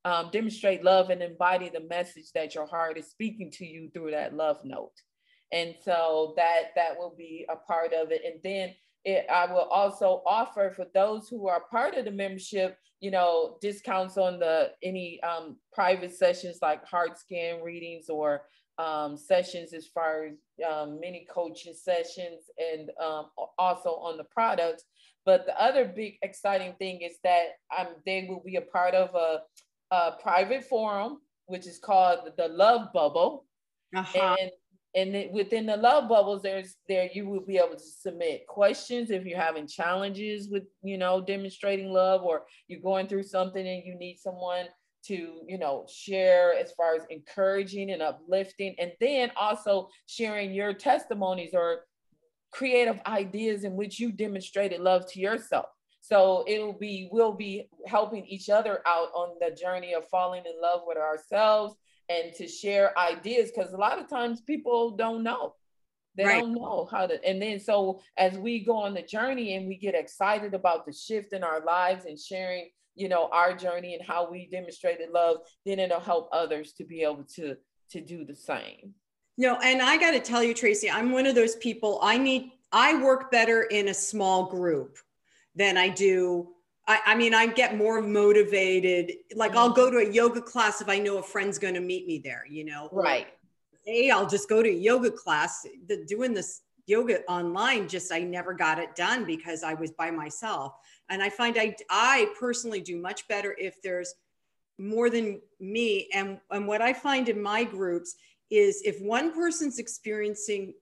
um, 0.06 0.30
demonstrate 0.32 0.84
love 0.84 1.10
and 1.10 1.22
embody 1.22 1.70
the 1.70 1.82
message 1.82 2.32
that 2.34 2.56
your 2.56 2.66
heart 2.66 2.98
is 2.98 3.10
speaking 3.10 3.52
to 3.52 3.66
you 3.66 3.90
through 3.94 4.12
that 4.12 4.34
love 4.34 4.58
note 4.64 4.94
and 5.52 5.76
so 5.84 6.34
that 6.38 6.72
that 6.76 6.98
will 6.98 7.14
be 7.18 7.46
a 7.50 7.56
part 7.56 7.94
of 7.94 8.12
it 8.12 8.22
and 8.26 8.36
then 8.44 8.74
it, 9.06 9.26
i 9.30 9.46
will 9.52 9.68
also 9.72 10.22
offer 10.26 10.72
for 10.76 10.86
those 10.94 11.28
who 11.30 11.48
are 11.48 11.64
part 11.72 11.96
of 11.96 12.06
the 12.06 12.12
membership 12.12 12.78
you 13.00 13.12
know 13.12 13.58
discounts 13.62 14.18
on 14.18 14.40
the 14.40 14.72
any 14.84 15.22
um, 15.24 15.58
private 15.74 16.14
sessions 16.14 16.60
like 16.62 16.86
heart 16.86 17.18
scan 17.18 17.62
readings 17.62 18.10
or 18.10 18.42
um, 18.78 19.18
sessions 19.18 19.74
as 19.74 19.88
far 19.88 20.26
as 20.26 20.36
um, 20.70 21.00
mini 21.02 21.28
coaching 21.30 21.74
sessions 21.74 22.44
and 22.58 22.90
um, 23.02 23.26
also 23.58 23.90
on 23.90 24.18
the 24.18 24.24
products 24.26 24.84
but 25.26 25.46
the 25.46 25.62
other 25.62 25.86
big 25.86 26.16
exciting 26.22 26.74
thing 26.80 27.02
is 27.02 27.18
that 27.24 27.58
um, 27.78 27.88
they 28.06 28.26
will 28.30 28.42
be 28.46 28.56
a 28.56 28.62
part 28.62 28.94
of 28.94 29.14
a 29.16 29.40
a 29.92 30.12
private 30.22 30.64
forum, 30.64 31.20
which 31.48 31.68
is 31.68 31.80
called 31.80 32.20
the 32.38 32.48
Love 32.48 32.94
Bubble. 32.94 33.46
Uh-huh. 33.96 34.36
And 34.40 34.52
and 34.96 35.32
within 35.32 35.66
the 35.68 35.78
love 35.78 36.10
bubbles 36.10 36.42
there's 36.42 36.76
there 36.88 37.10
you 37.14 37.28
will 37.28 37.46
be 37.46 37.58
able 37.58 37.76
to 37.76 37.80
submit 37.80 38.48
questions 38.48 39.12
if 39.12 39.24
you're 39.24 39.40
having 39.40 39.68
challenges 39.68 40.50
with 40.50 40.64
you 40.82 40.98
know 40.98 41.22
demonstrating 41.22 41.92
love 41.92 42.24
or 42.24 42.44
you're 42.68 42.82
going 42.82 43.08
through 43.08 43.22
something 43.22 43.68
and 43.68 43.84
you 43.86 43.96
need 43.96 44.18
someone 44.18 44.66
to 45.04 45.42
you 45.48 45.58
know 45.58 45.86
share 45.90 46.54
as 46.54 46.72
far 46.74 46.96
as 46.96 47.04
encouraging 47.10 47.92
and 47.92 48.02
uplifting. 48.02 48.76
And 48.80 48.92
then 49.00 49.32
also 49.40 49.90
sharing 50.08 50.54
your 50.54 50.74
testimonies 50.74 51.52
or 51.54 51.82
creative 52.52 53.00
ideas 53.06 53.64
in 53.64 53.76
which 53.76 54.00
you 54.00 54.12
demonstrated 54.12 54.80
love 54.80 55.10
to 55.12 55.20
yourself. 55.20 55.68
So 56.02 56.46
it'll 56.48 56.74
be, 56.74 57.10
we'll 57.12 57.34
be 57.34 57.70
helping 57.86 58.26
each 58.26 58.50
other 58.50 58.82
out 58.88 59.10
on 59.14 59.36
the 59.40 59.56
journey 59.56 59.94
of 59.94 60.08
falling 60.08 60.44
in 60.46 60.60
love 60.60 60.82
with 60.88 60.98
ourselves 60.98 61.76
and 62.10 62.34
to 62.34 62.48
share 62.48 62.98
ideas 62.98 63.52
because 63.56 63.74
a 63.74 63.78
lot 63.78 64.00
of 64.00 64.10
times 64.10 64.42
people 64.42 64.92
don't 64.92 65.24
know. 65.24 65.54
They 66.16 66.26
right. 66.26 66.42
don't 66.42 66.54
know 66.54 66.88
how 66.92 67.08
to. 67.08 67.24
And 67.24 67.42
then 67.42 67.60
so 67.60 68.02
as 68.18 68.38
we 68.38 68.66
go 68.66 68.76
on 68.78 68.94
the 68.94 69.02
journey 69.02 69.56
and 69.56 69.68
we 69.68 69.78
get 69.78 69.96
excited 69.96 70.54
about 70.54 70.86
the 70.86 70.92
shift 70.92 71.34
in 71.34 71.44
our 71.44 71.64
lives 71.64 72.06
and 72.06 72.20
sharing, 72.20 72.70
you 72.96 73.08
know, 73.08 73.30
our 73.32 73.56
journey 73.56 73.94
and 73.94 74.04
how 74.06 74.30
we 74.30 74.50
demonstrated 74.52 75.12
love, 75.12 75.38
then 75.66 75.80
it'll 75.80 76.00
help 76.00 76.28
others 76.34 76.74
to 76.74 76.84
be 76.84 77.04
able 77.04 77.24
to 77.36 77.56
to 77.92 78.02
do 78.02 78.26
the 78.26 78.36
same. 78.36 78.94
No, 79.38 79.58
and 79.64 79.82
I 79.82 79.98
got 79.98 80.12
to 80.12 80.20
tell 80.20 80.44
you, 80.44 80.54
Tracy, 80.54 80.92
I'm 80.92 81.12
one 81.12 81.26
of 81.26 81.36
those 81.36 81.56
people. 81.56 82.00
I 82.04 82.18
need. 82.18 82.52
I 82.72 83.02
work 83.02 83.32
better 83.32 83.64
in 83.64 83.88
a 83.88 83.94
small 83.94 84.46
group 84.46 84.98
than 85.56 85.78
I 85.78 85.90
do. 85.90 86.50
I, 86.90 87.00
I 87.06 87.16
mean, 87.16 87.36
I 87.36 87.46
get 87.46 87.78
more 87.78 88.02
motivated. 88.02 89.14
Like 89.36 89.56
I'll 89.56 89.70
go 89.70 89.92
to 89.92 89.98
a 89.98 90.12
yoga 90.12 90.42
class 90.42 90.82
if 90.82 90.90
I 90.90 90.98
know 90.98 91.20
a 91.20 91.24
friend's 91.24 91.60
going 91.60 91.76
to 91.76 91.80
meet 91.80 92.08
me 92.08 92.18
there, 92.18 92.46
you 92.50 92.66
know? 92.66 92.90
Right. 92.92 93.28
Hey, 93.86 94.10
I'll 94.10 94.28
just 94.28 94.50
go 94.50 94.64
to 94.64 94.70
a 94.70 94.74
yoga 94.74 95.12
class. 95.12 95.68
The, 95.88 96.04
doing 96.06 96.34
this 96.34 96.62
yoga 96.88 97.22
online, 97.26 97.88
just 97.88 98.12
I 98.12 98.22
never 98.22 98.56
got 98.56 98.80
it 98.80 98.96
done 98.96 99.24
because 99.24 99.64
I 99.64 99.76
was 99.76 99.92
by 99.92 100.10
myself. 100.10 100.74
And 101.10 101.22
I 101.22 101.30
find 101.30 101.60
I, 101.60 101.76
I 101.92 102.34
personally 102.40 102.82
do 102.82 102.98
much 103.00 103.28
better 103.28 103.56
if 103.60 103.80
there's 103.84 104.16
more 104.80 105.12
than 105.12 105.42
me. 105.60 106.10
And, 106.12 106.40
and 106.50 106.68
what 106.68 106.82
I 106.82 106.94
find 106.94 107.30
in 107.30 107.40
my 107.40 107.66
groups 107.66 108.16
is 108.50 108.82
if 108.84 109.00
one 109.00 109.32
person's 109.32 109.78
experiencing 109.78 110.74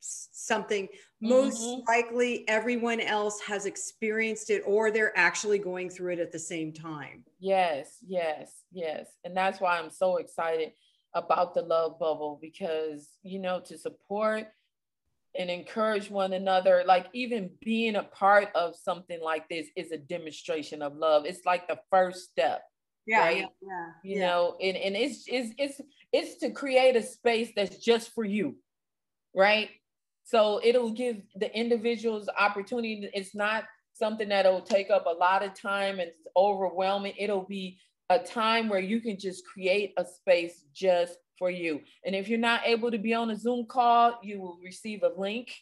something 0.00 0.88
most 1.20 1.60
mm-hmm. 1.60 1.82
likely 1.88 2.48
everyone 2.48 3.00
else 3.00 3.40
has 3.40 3.66
experienced 3.66 4.50
it 4.50 4.62
or 4.66 4.90
they're 4.90 5.16
actually 5.16 5.58
going 5.58 5.90
through 5.90 6.12
it 6.12 6.18
at 6.18 6.32
the 6.32 6.38
same 6.38 6.72
time 6.72 7.22
yes 7.38 7.98
yes 8.06 8.62
yes 8.72 9.06
and 9.24 9.36
that's 9.36 9.60
why 9.60 9.78
i'm 9.78 9.90
so 9.90 10.16
excited 10.16 10.72
about 11.14 11.54
the 11.54 11.62
love 11.62 11.98
bubble 11.98 12.38
because 12.40 13.10
you 13.22 13.38
know 13.38 13.60
to 13.60 13.76
support 13.76 14.46
and 15.38 15.50
encourage 15.50 16.10
one 16.10 16.32
another 16.32 16.82
like 16.86 17.06
even 17.12 17.50
being 17.62 17.96
a 17.96 18.02
part 18.02 18.48
of 18.54 18.74
something 18.74 19.20
like 19.22 19.48
this 19.48 19.68
is 19.76 19.92
a 19.92 19.98
demonstration 19.98 20.82
of 20.82 20.96
love 20.96 21.24
it's 21.24 21.44
like 21.44 21.68
the 21.68 21.78
first 21.90 22.30
step 22.30 22.62
yeah, 23.06 23.20
right? 23.20 23.36
yeah, 23.36 23.46
yeah 23.62 23.86
you 24.02 24.18
yeah. 24.18 24.26
know 24.26 24.56
and, 24.60 24.76
and 24.76 24.96
it's, 24.96 25.24
it's 25.26 25.52
it's 25.58 25.80
it's 26.12 26.36
to 26.36 26.50
create 26.50 26.96
a 26.96 27.02
space 27.02 27.50
that's 27.54 27.76
just 27.76 28.12
for 28.14 28.24
you 28.24 28.56
right 29.34 29.70
so 30.30 30.60
it'll 30.62 30.92
give 30.92 31.22
the 31.34 31.52
individuals 31.58 32.28
opportunity. 32.38 33.10
It's 33.12 33.34
not 33.34 33.64
something 33.94 34.28
that'll 34.28 34.60
take 34.60 34.88
up 34.88 35.06
a 35.06 35.10
lot 35.10 35.42
of 35.42 35.54
time 35.54 35.98
and 35.98 36.08
it's 36.10 36.28
overwhelming. 36.36 37.14
It'll 37.18 37.42
be 37.42 37.78
a 38.10 38.20
time 38.20 38.68
where 38.68 38.78
you 38.78 39.00
can 39.00 39.18
just 39.18 39.44
create 39.44 39.92
a 39.96 40.04
space 40.04 40.62
just 40.72 41.18
for 41.36 41.50
you. 41.50 41.80
And 42.04 42.14
if 42.14 42.28
you're 42.28 42.38
not 42.38 42.60
able 42.64 42.92
to 42.92 42.98
be 42.98 43.12
on 43.12 43.30
a 43.30 43.36
Zoom 43.36 43.66
call, 43.66 44.20
you 44.22 44.40
will 44.40 44.56
receive 44.62 45.02
a 45.02 45.10
link, 45.20 45.52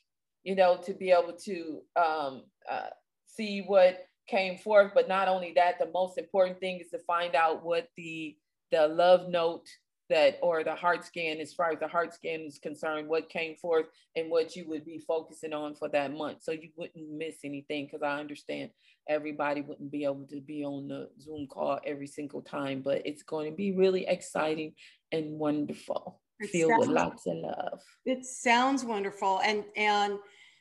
you 0.44 0.54
know, 0.54 0.76
to 0.84 0.92
be 0.92 1.12
able 1.12 1.32
to 1.44 1.80
um, 1.96 2.42
uh, 2.70 2.90
see 3.26 3.62
what 3.66 4.04
came 4.26 4.58
forth. 4.58 4.92
But 4.94 5.08
not 5.08 5.28
only 5.28 5.54
that, 5.56 5.78
the 5.78 5.90
most 5.94 6.18
important 6.18 6.60
thing 6.60 6.80
is 6.80 6.90
to 6.90 6.98
find 6.98 7.34
out 7.34 7.64
what 7.64 7.88
the 7.96 8.36
the 8.70 8.86
love 8.86 9.30
note 9.30 9.66
that 10.08 10.38
or 10.42 10.64
the 10.64 10.74
heart 10.74 11.04
scan 11.04 11.38
as 11.38 11.52
far 11.52 11.70
as 11.70 11.78
the 11.78 11.88
heart 11.88 12.14
scan 12.14 12.40
is 12.40 12.58
concerned 12.58 13.08
what 13.08 13.28
came 13.28 13.56
forth 13.56 13.86
and 14.16 14.30
what 14.30 14.56
you 14.56 14.66
would 14.68 14.84
be 14.84 14.98
focusing 14.98 15.52
on 15.52 15.74
for 15.74 15.88
that 15.88 16.12
month. 16.12 16.42
So 16.42 16.52
you 16.52 16.70
wouldn't 16.76 17.10
miss 17.10 17.36
anything 17.44 17.86
because 17.86 18.02
i 18.02 18.18
understand 18.18 18.70
everybody 19.08 19.62
wouldn't 19.62 19.90
be 19.90 20.04
able 20.04 20.26
to 20.30 20.40
be 20.40 20.64
on 20.64 20.88
the 20.88 21.08
zoom 21.20 21.46
call 21.46 21.78
every 21.84 22.06
single 22.06 22.40
time 22.42 22.82
but 22.82 23.02
it's 23.04 23.22
going 23.22 23.50
to 23.50 23.56
be 23.56 23.72
really 23.72 24.06
exciting 24.06 24.72
and 25.12 25.38
wonderful 25.38 26.20
it 26.40 26.50
filled 26.50 26.70
sounds, 26.70 26.86
with 26.86 26.96
lots 26.96 27.26
of 27.26 27.36
love. 27.36 27.80
It 28.04 28.24
sounds 28.24 28.84
wonderful 28.84 29.40
and 29.44 29.64
and 29.76 30.18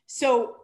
so 0.08 0.56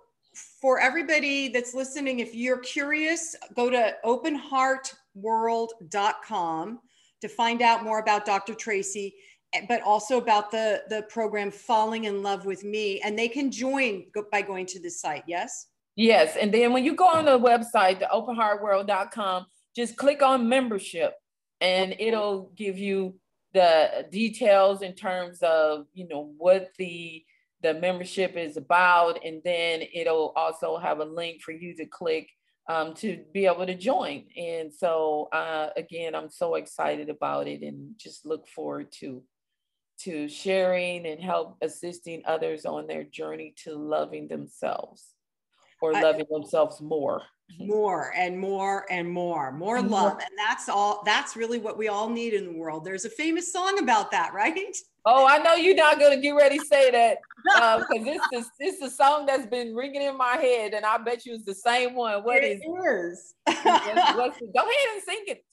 for 0.61 0.79
everybody 0.79 1.49
that's 1.49 1.75
listening 1.75 2.17
if 2.19 2.33
you're 2.33 2.57
curious 2.57 3.35
go 3.55 3.69
to 3.69 3.95
openheartworld.com 4.03 6.79
to 7.23 7.29
find 7.29 7.61
out 7.61 7.85
more 7.85 7.99
about 7.99 8.25
Dr. 8.25 8.53
Tracy, 8.53 9.15
eh, 9.53 9.61
but 9.69 9.81
also 9.81 10.17
about 10.17 10.51
the, 10.51 10.83
the 10.89 11.03
program 11.03 11.51
Falling 11.51 12.03
in 12.03 12.21
Love 12.21 12.45
with 12.45 12.65
Me. 12.65 12.99
And 12.99 13.17
they 13.17 13.29
can 13.29 13.49
join 13.49 14.05
by 14.29 14.41
going 14.41 14.65
to 14.67 14.79
the 14.81 14.89
site, 14.89 15.23
yes? 15.25 15.67
Yes. 15.95 16.35
And 16.35 16.53
then 16.53 16.73
when 16.73 16.83
you 16.83 16.95
go 16.95 17.07
on 17.07 17.23
the 17.23 17.39
website, 17.39 17.99
the 17.99 18.09
openheartworld.com, 18.13 19.45
just 19.73 19.95
click 19.95 20.21
on 20.21 20.49
membership 20.49 21.13
and 21.61 21.95
it'll 21.97 22.51
give 22.57 22.77
you 22.77 23.15
the 23.53 24.05
details 24.11 24.81
in 24.81 24.93
terms 24.93 25.39
of, 25.41 25.85
you 25.93 26.07
know, 26.09 26.33
what 26.37 26.71
the 26.77 27.23
the 27.61 27.73
membership 27.75 28.35
is 28.35 28.57
about. 28.57 29.23
And 29.23 29.41
then 29.45 29.83
it'll 29.93 30.33
also 30.35 30.77
have 30.77 30.99
a 30.99 31.05
link 31.05 31.41
for 31.41 31.53
you 31.53 31.73
to 31.77 31.85
click 31.85 32.27
um, 32.67 32.93
to 32.95 33.23
be 33.33 33.45
able 33.45 33.65
to 33.65 33.75
join. 33.75 34.25
And 34.37 34.73
so, 34.73 35.29
uh, 35.31 35.69
again, 35.75 36.15
I'm 36.15 36.29
so 36.29 36.55
excited 36.55 37.09
about 37.09 37.47
it 37.47 37.61
and 37.61 37.95
just 37.97 38.25
look 38.25 38.47
forward 38.47 38.91
to 38.99 39.23
to 39.99 40.27
sharing 40.27 41.05
and 41.05 41.21
help 41.21 41.55
assisting 41.61 42.23
others 42.25 42.65
on 42.65 42.87
their 42.87 43.03
journey 43.03 43.53
to 43.63 43.75
loving 43.75 44.27
themselves 44.27 45.13
or 45.83 45.93
loving 45.93 46.25
I, 46.29 46.33
themselves 46.39 46.81
more 46.81 47.21
more 47.59 48.13
and 48.15 48.39
more 48.39 48.85
and 48.89 49.07
more 49.07 49.51
more 49.51 49.81
love 49.81 50.13
and 50.13 50.37
that's 50.37 50.69
all 50.69 51.03
that's 51.05 51.35
really 51.35 51.59
what 51.59 51.77
we 51.77 51.87
all 51.87 52.09
need 52.09 52.33
in 52.33 52.45
the 52.45 52.57
world 52.57 52.83
there's 52.83 53.05
a 53.05 53.09
famous 53.09 53.51
song 53.51 53.77
about 53.79 54.09
that 54.11 54.33
right 54.33 54.75
Oh, 55.05 55.27
I 55.27 55.37
know 55.39 55.55
you're 55.55 55.75
not 55.75 55.99
gonna 55.99 56.17
get 56.17 56.31
ready 56.31 56.59
to 56.59 56.65
say 56.65 56.89
that 56.91 57.17
because 57.43 57.83
uh, 58.01 58.03
this 58.05 58.21
is 58.31 58.49
this 58.59 58.75
is 58.75 58.81
a 58.83 58.89
song 58.89 59.25
that's 59.25 59.45
been 59.45 59.75
ringing 59.75 60.01
in 60.01 60.17
my 60.17 60.37
head, 60.37 60.73
and 60.73 60.85
I 60.85 60.97
bet 60.97 61.25
you 61.25 61.33
it's 61.33 61.43
the 61.43 61.53
same 61.53 61.93
one. 61.93 62.23
What 62.23 62.43
it 62.43 62.59
is? 62.59 62.61
is. 62.61 63.33
what's, 63.45 64.15
what's, 64.15 64.39
go 64.39 64.61
ahead 64.61 64.87
and 64.93 65.03
sing 65.03 65.23
it. 65.27 65.45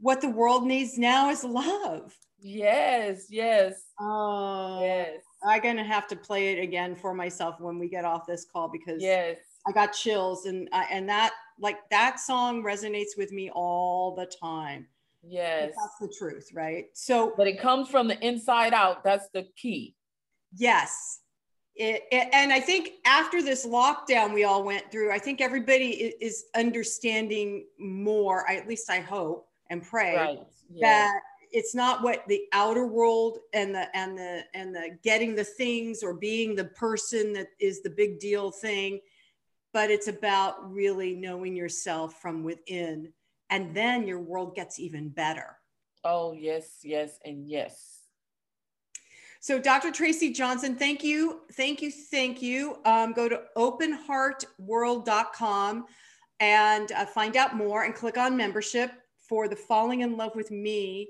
What 0.00 0.20
the 0.20 0.28
world 0.28 0.66
needs 0.66 0.98
now 0.98 1.30
is 1.30 1.44
love. 1.44 2.14
Yes, 2.38 3.28
yes. 3.30 3.80
Oh, 3.98 4.80
yes. 4.82 5.22
I'm 5.46 5.62
gonna 5.62 5.84
have 5.84 6.06
to 6.08 6.16
play 6.16 6.52
it 6.52 6.62
again 6.62 6.94
for 6.94 7.14
myself 7.14 7.58
when 7.60 7.78
we 7.78 7.88
get 7.88 8.04
off 8.04 8.26
this 8.26 8.44
call 8.44 8.68
because 8.68 9.02
yes, 9.02 9.38
I 9.66 9.72
got 9.72 9.92
chills, 9.92 10.46
and 10.46 10.68
and 10.72 11.08
that 11.08 11.32
like 11.58 11.78
that 11.90 12.20
song 12.20 12.62
resonates 12.62 13.16
with 13.16 13.32
me 13.32 13.50
all 13.50 14.14
the 14.14 14.26
time 14.26 14.86
Yes. 15.28 15.72
That's 15.80 15.98
the 15.98 16.16
truth, 16.16 16.50
right? 16.52 16.86
So, 16.92 17.34
but 17.36 17.46
it 17.46 17.58
comes 17.58 17.88
from 17.88 18.08
the 18.08 18.18
inside 18.26 18.74
out. 18.74 19.04
That's 19.04 19.28
the 19.28 19.46
key. 19.56 19.94
Yes. 20.54 21.20
It, 21.76 22.04
it, 22.12 22.28
and 22.32 22.52
I 22.52 22.60
think 22.60 22.92
after 23.04 23.42
this 23.42 23.66
lockdown 23.66 24.32
we 24.32 24.44
all 24.44 24.62
went 24.62 24.92
through, 24.92 25.12
I 25.12 25.18
think 25.18 25.40
everybody 25.40 26.14
is 26.20 26.44
understanding 26.54 27.66
more, 27.78 28.48
I, 28.48 28.56
at 28.56 28.68
least 28.68 28.90
I 28.90 29.00
hope 29.00 29.48
and 29.70 29.82
pray 29.82 30.16
right. 30.16 30.38
that 30.80 31.18
it's 31.50 31.74
not 31.74 32.02
what 32.02 32.24
the 32.28 32.42
outer 32.52 32.86
world 32.86 33.38
and 33.54 33.74
the 33.74 33.96
and 33.96 34.16
the 34.16 34.42
and 34.54 34.74
the 34.74 34.98
getting 35.02 35.34
the 35.34 35.44
things 35.44 36.02
or 36.02 36.12
being 36.14 36.54
the 36.54 36.64
person 36.64 37.32
that 37.32 37.48
is 37.60 37.80
the 37.82 37.90
big 37.90 38.18
deal 38.20 38.50
thing 38.50 39.00
but 39.74 39.90
it's 39.90 40.08
about 40.08 40.72
really 40.72 41.14
knowing 41.14 41.54
yourself 41.54 42.14
from 42.22 42.42
within 42.42 43.12
and 43.50 43.76
then 43.76 44.06
your 44.06 44.20
world 44.20 44.54
gets 44.54 44.78
even 44.78 45.10
better 45.10 45.58
oh 46.04 46.32
yes 46.32 46.78
yes 46.82 47.18
and 47.26 47.46
yes 47.46 48.06
so 49.40 49.58
dr 49.58 49.90
tracy 49.90 50.32
johnson 50.32 50.74
thank 50.74 51.04
you 51.04 51.40
thank 51.52 51.82
you 51.82 51.90
thank 51.90 52.40
you 52.40 52.78
um, 52.86 53.12
go 53.12 53.28
to 53.28 53.42
openheartworld.com 53.56 55.84
and 56.40 56.90
uh, 56.92 57.04
find 57.04 57.36
out 57.36 57.54
more 57.54 57.84
and 57.84 57.94
click 57.94 58.16
on 58.16 58.34
membership 58.36 58.90
for 59.28 59.48
the 59.48 59.56
falling 59.56 60.00
in 60.00 60.16
love 60.16 60.34
with 60.34 60.50
me 60.50 61.08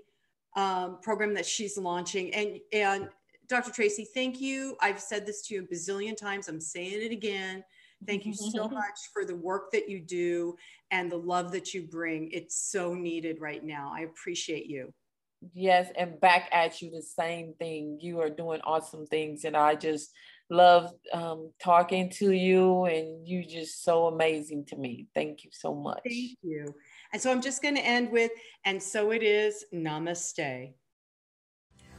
um, 0.56 0.98
program 1.02 1.34
that 1.34 1.46
she's 1.46 1.76
launching. 1.76 2.32
And, 2.34 2.58
and 2.72 3.08
Dr. 3.48 3.72
Tracy, 3.72 4.06
thank 4.14 4.40
you. 4.40 4.76
I've 4.80 5.00
said 5.00 5.26
this 5.26 5.46
to 5.48 5.54
you 5.54 5.62
a 5.62 5.66
bazillion 5.66 6.16
times. 6.16 6.48
I'm 6.48 6.60
saying 6.60 7.02
it 7.02 7.12
again. 7.12 7.64
Thank 8.06 8.26
you 8.26 8.34
so 8.34 8.68
much 8.68 8.98
for 9.12 9.24
the 9.24 9.36
work 9.36 9.70
that 9.72 9.88
you 9.88 10.00
do 10.00 10.56
and 10.90 11.10
the 11.10 11.16
love 11.16 11.52
that 11.52 11.72
you 11.72 11.86
bring. 11.86 12.30
It's 12.32 12.70
so 12.70 12.94
needed 12.94 13.38
right 13.40 13.64
now. 13.64 13.92
I 13.94 14.02
appreciate 14.02 14.66
you. 14.66 14.92
Yes, 15.52 15.88
and 15.96 16.20
back 16.20 16.48
at 16.52 16.80
you 16.80 16.90
the 16.90 17.02
same 17.02 17.54
thing. 17.58 17.98
You 18.00 18.20
are 18.20 18.30
doing 18.30 18.60
awesome 18.62 19.06
things, 19.06 19.44
and 19.44 19.56
I 19.56 19.74
just 19.74 20.10
love 20.50 20.90
um, 21.12 21.50
talking 21.62 22.10
to 22.10 22.32
you, 22.32 22.84
and 22.84 23.26
you 23.26 23.44
just 23.44 23.82
so 23.82 24.06
amazing 24.06 24.66
to 24.66 24.76
me. 24.76 25.06
Thank 25.14 25.44
you 25.44 25.50
so 25.52 25.74
much. 25.74 26.00
Thank 26.04 26.38
you. 26.42 26.74
And 27.12 27.20
so 27.20 27.30
I'm 27.30 27.42
just 27.42 27.62
going 27.62 27.74
to 27.76 27.84
end 27.84 28.10
with, 28.10 28.30
and 28.64 28.82
so 28.82 29.10
it 29.10 29.22
is, 29.22 29.64
namaste. 29.74 30.72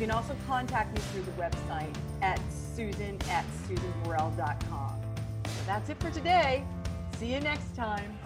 can 0.00 0.10
also 0.10 0.34
contact 0.46 0.94
me 0.94 1.00
through 1.12 1.20
the 1.24 1.32
website 1.32 1.94
at 2.22 2.40
susan 2.74 3.18
at 3.28 3.44
susanburrell.com. 3.68 4.98
So 5.44 5.60
that's 5.66 5.90
it 5.90 6.00
for 6.00 6.10
today. 6.10 6.64
See 7.18 7.34
you 7.34 7.38
next 7.40 7.76
time. 7.76 8.18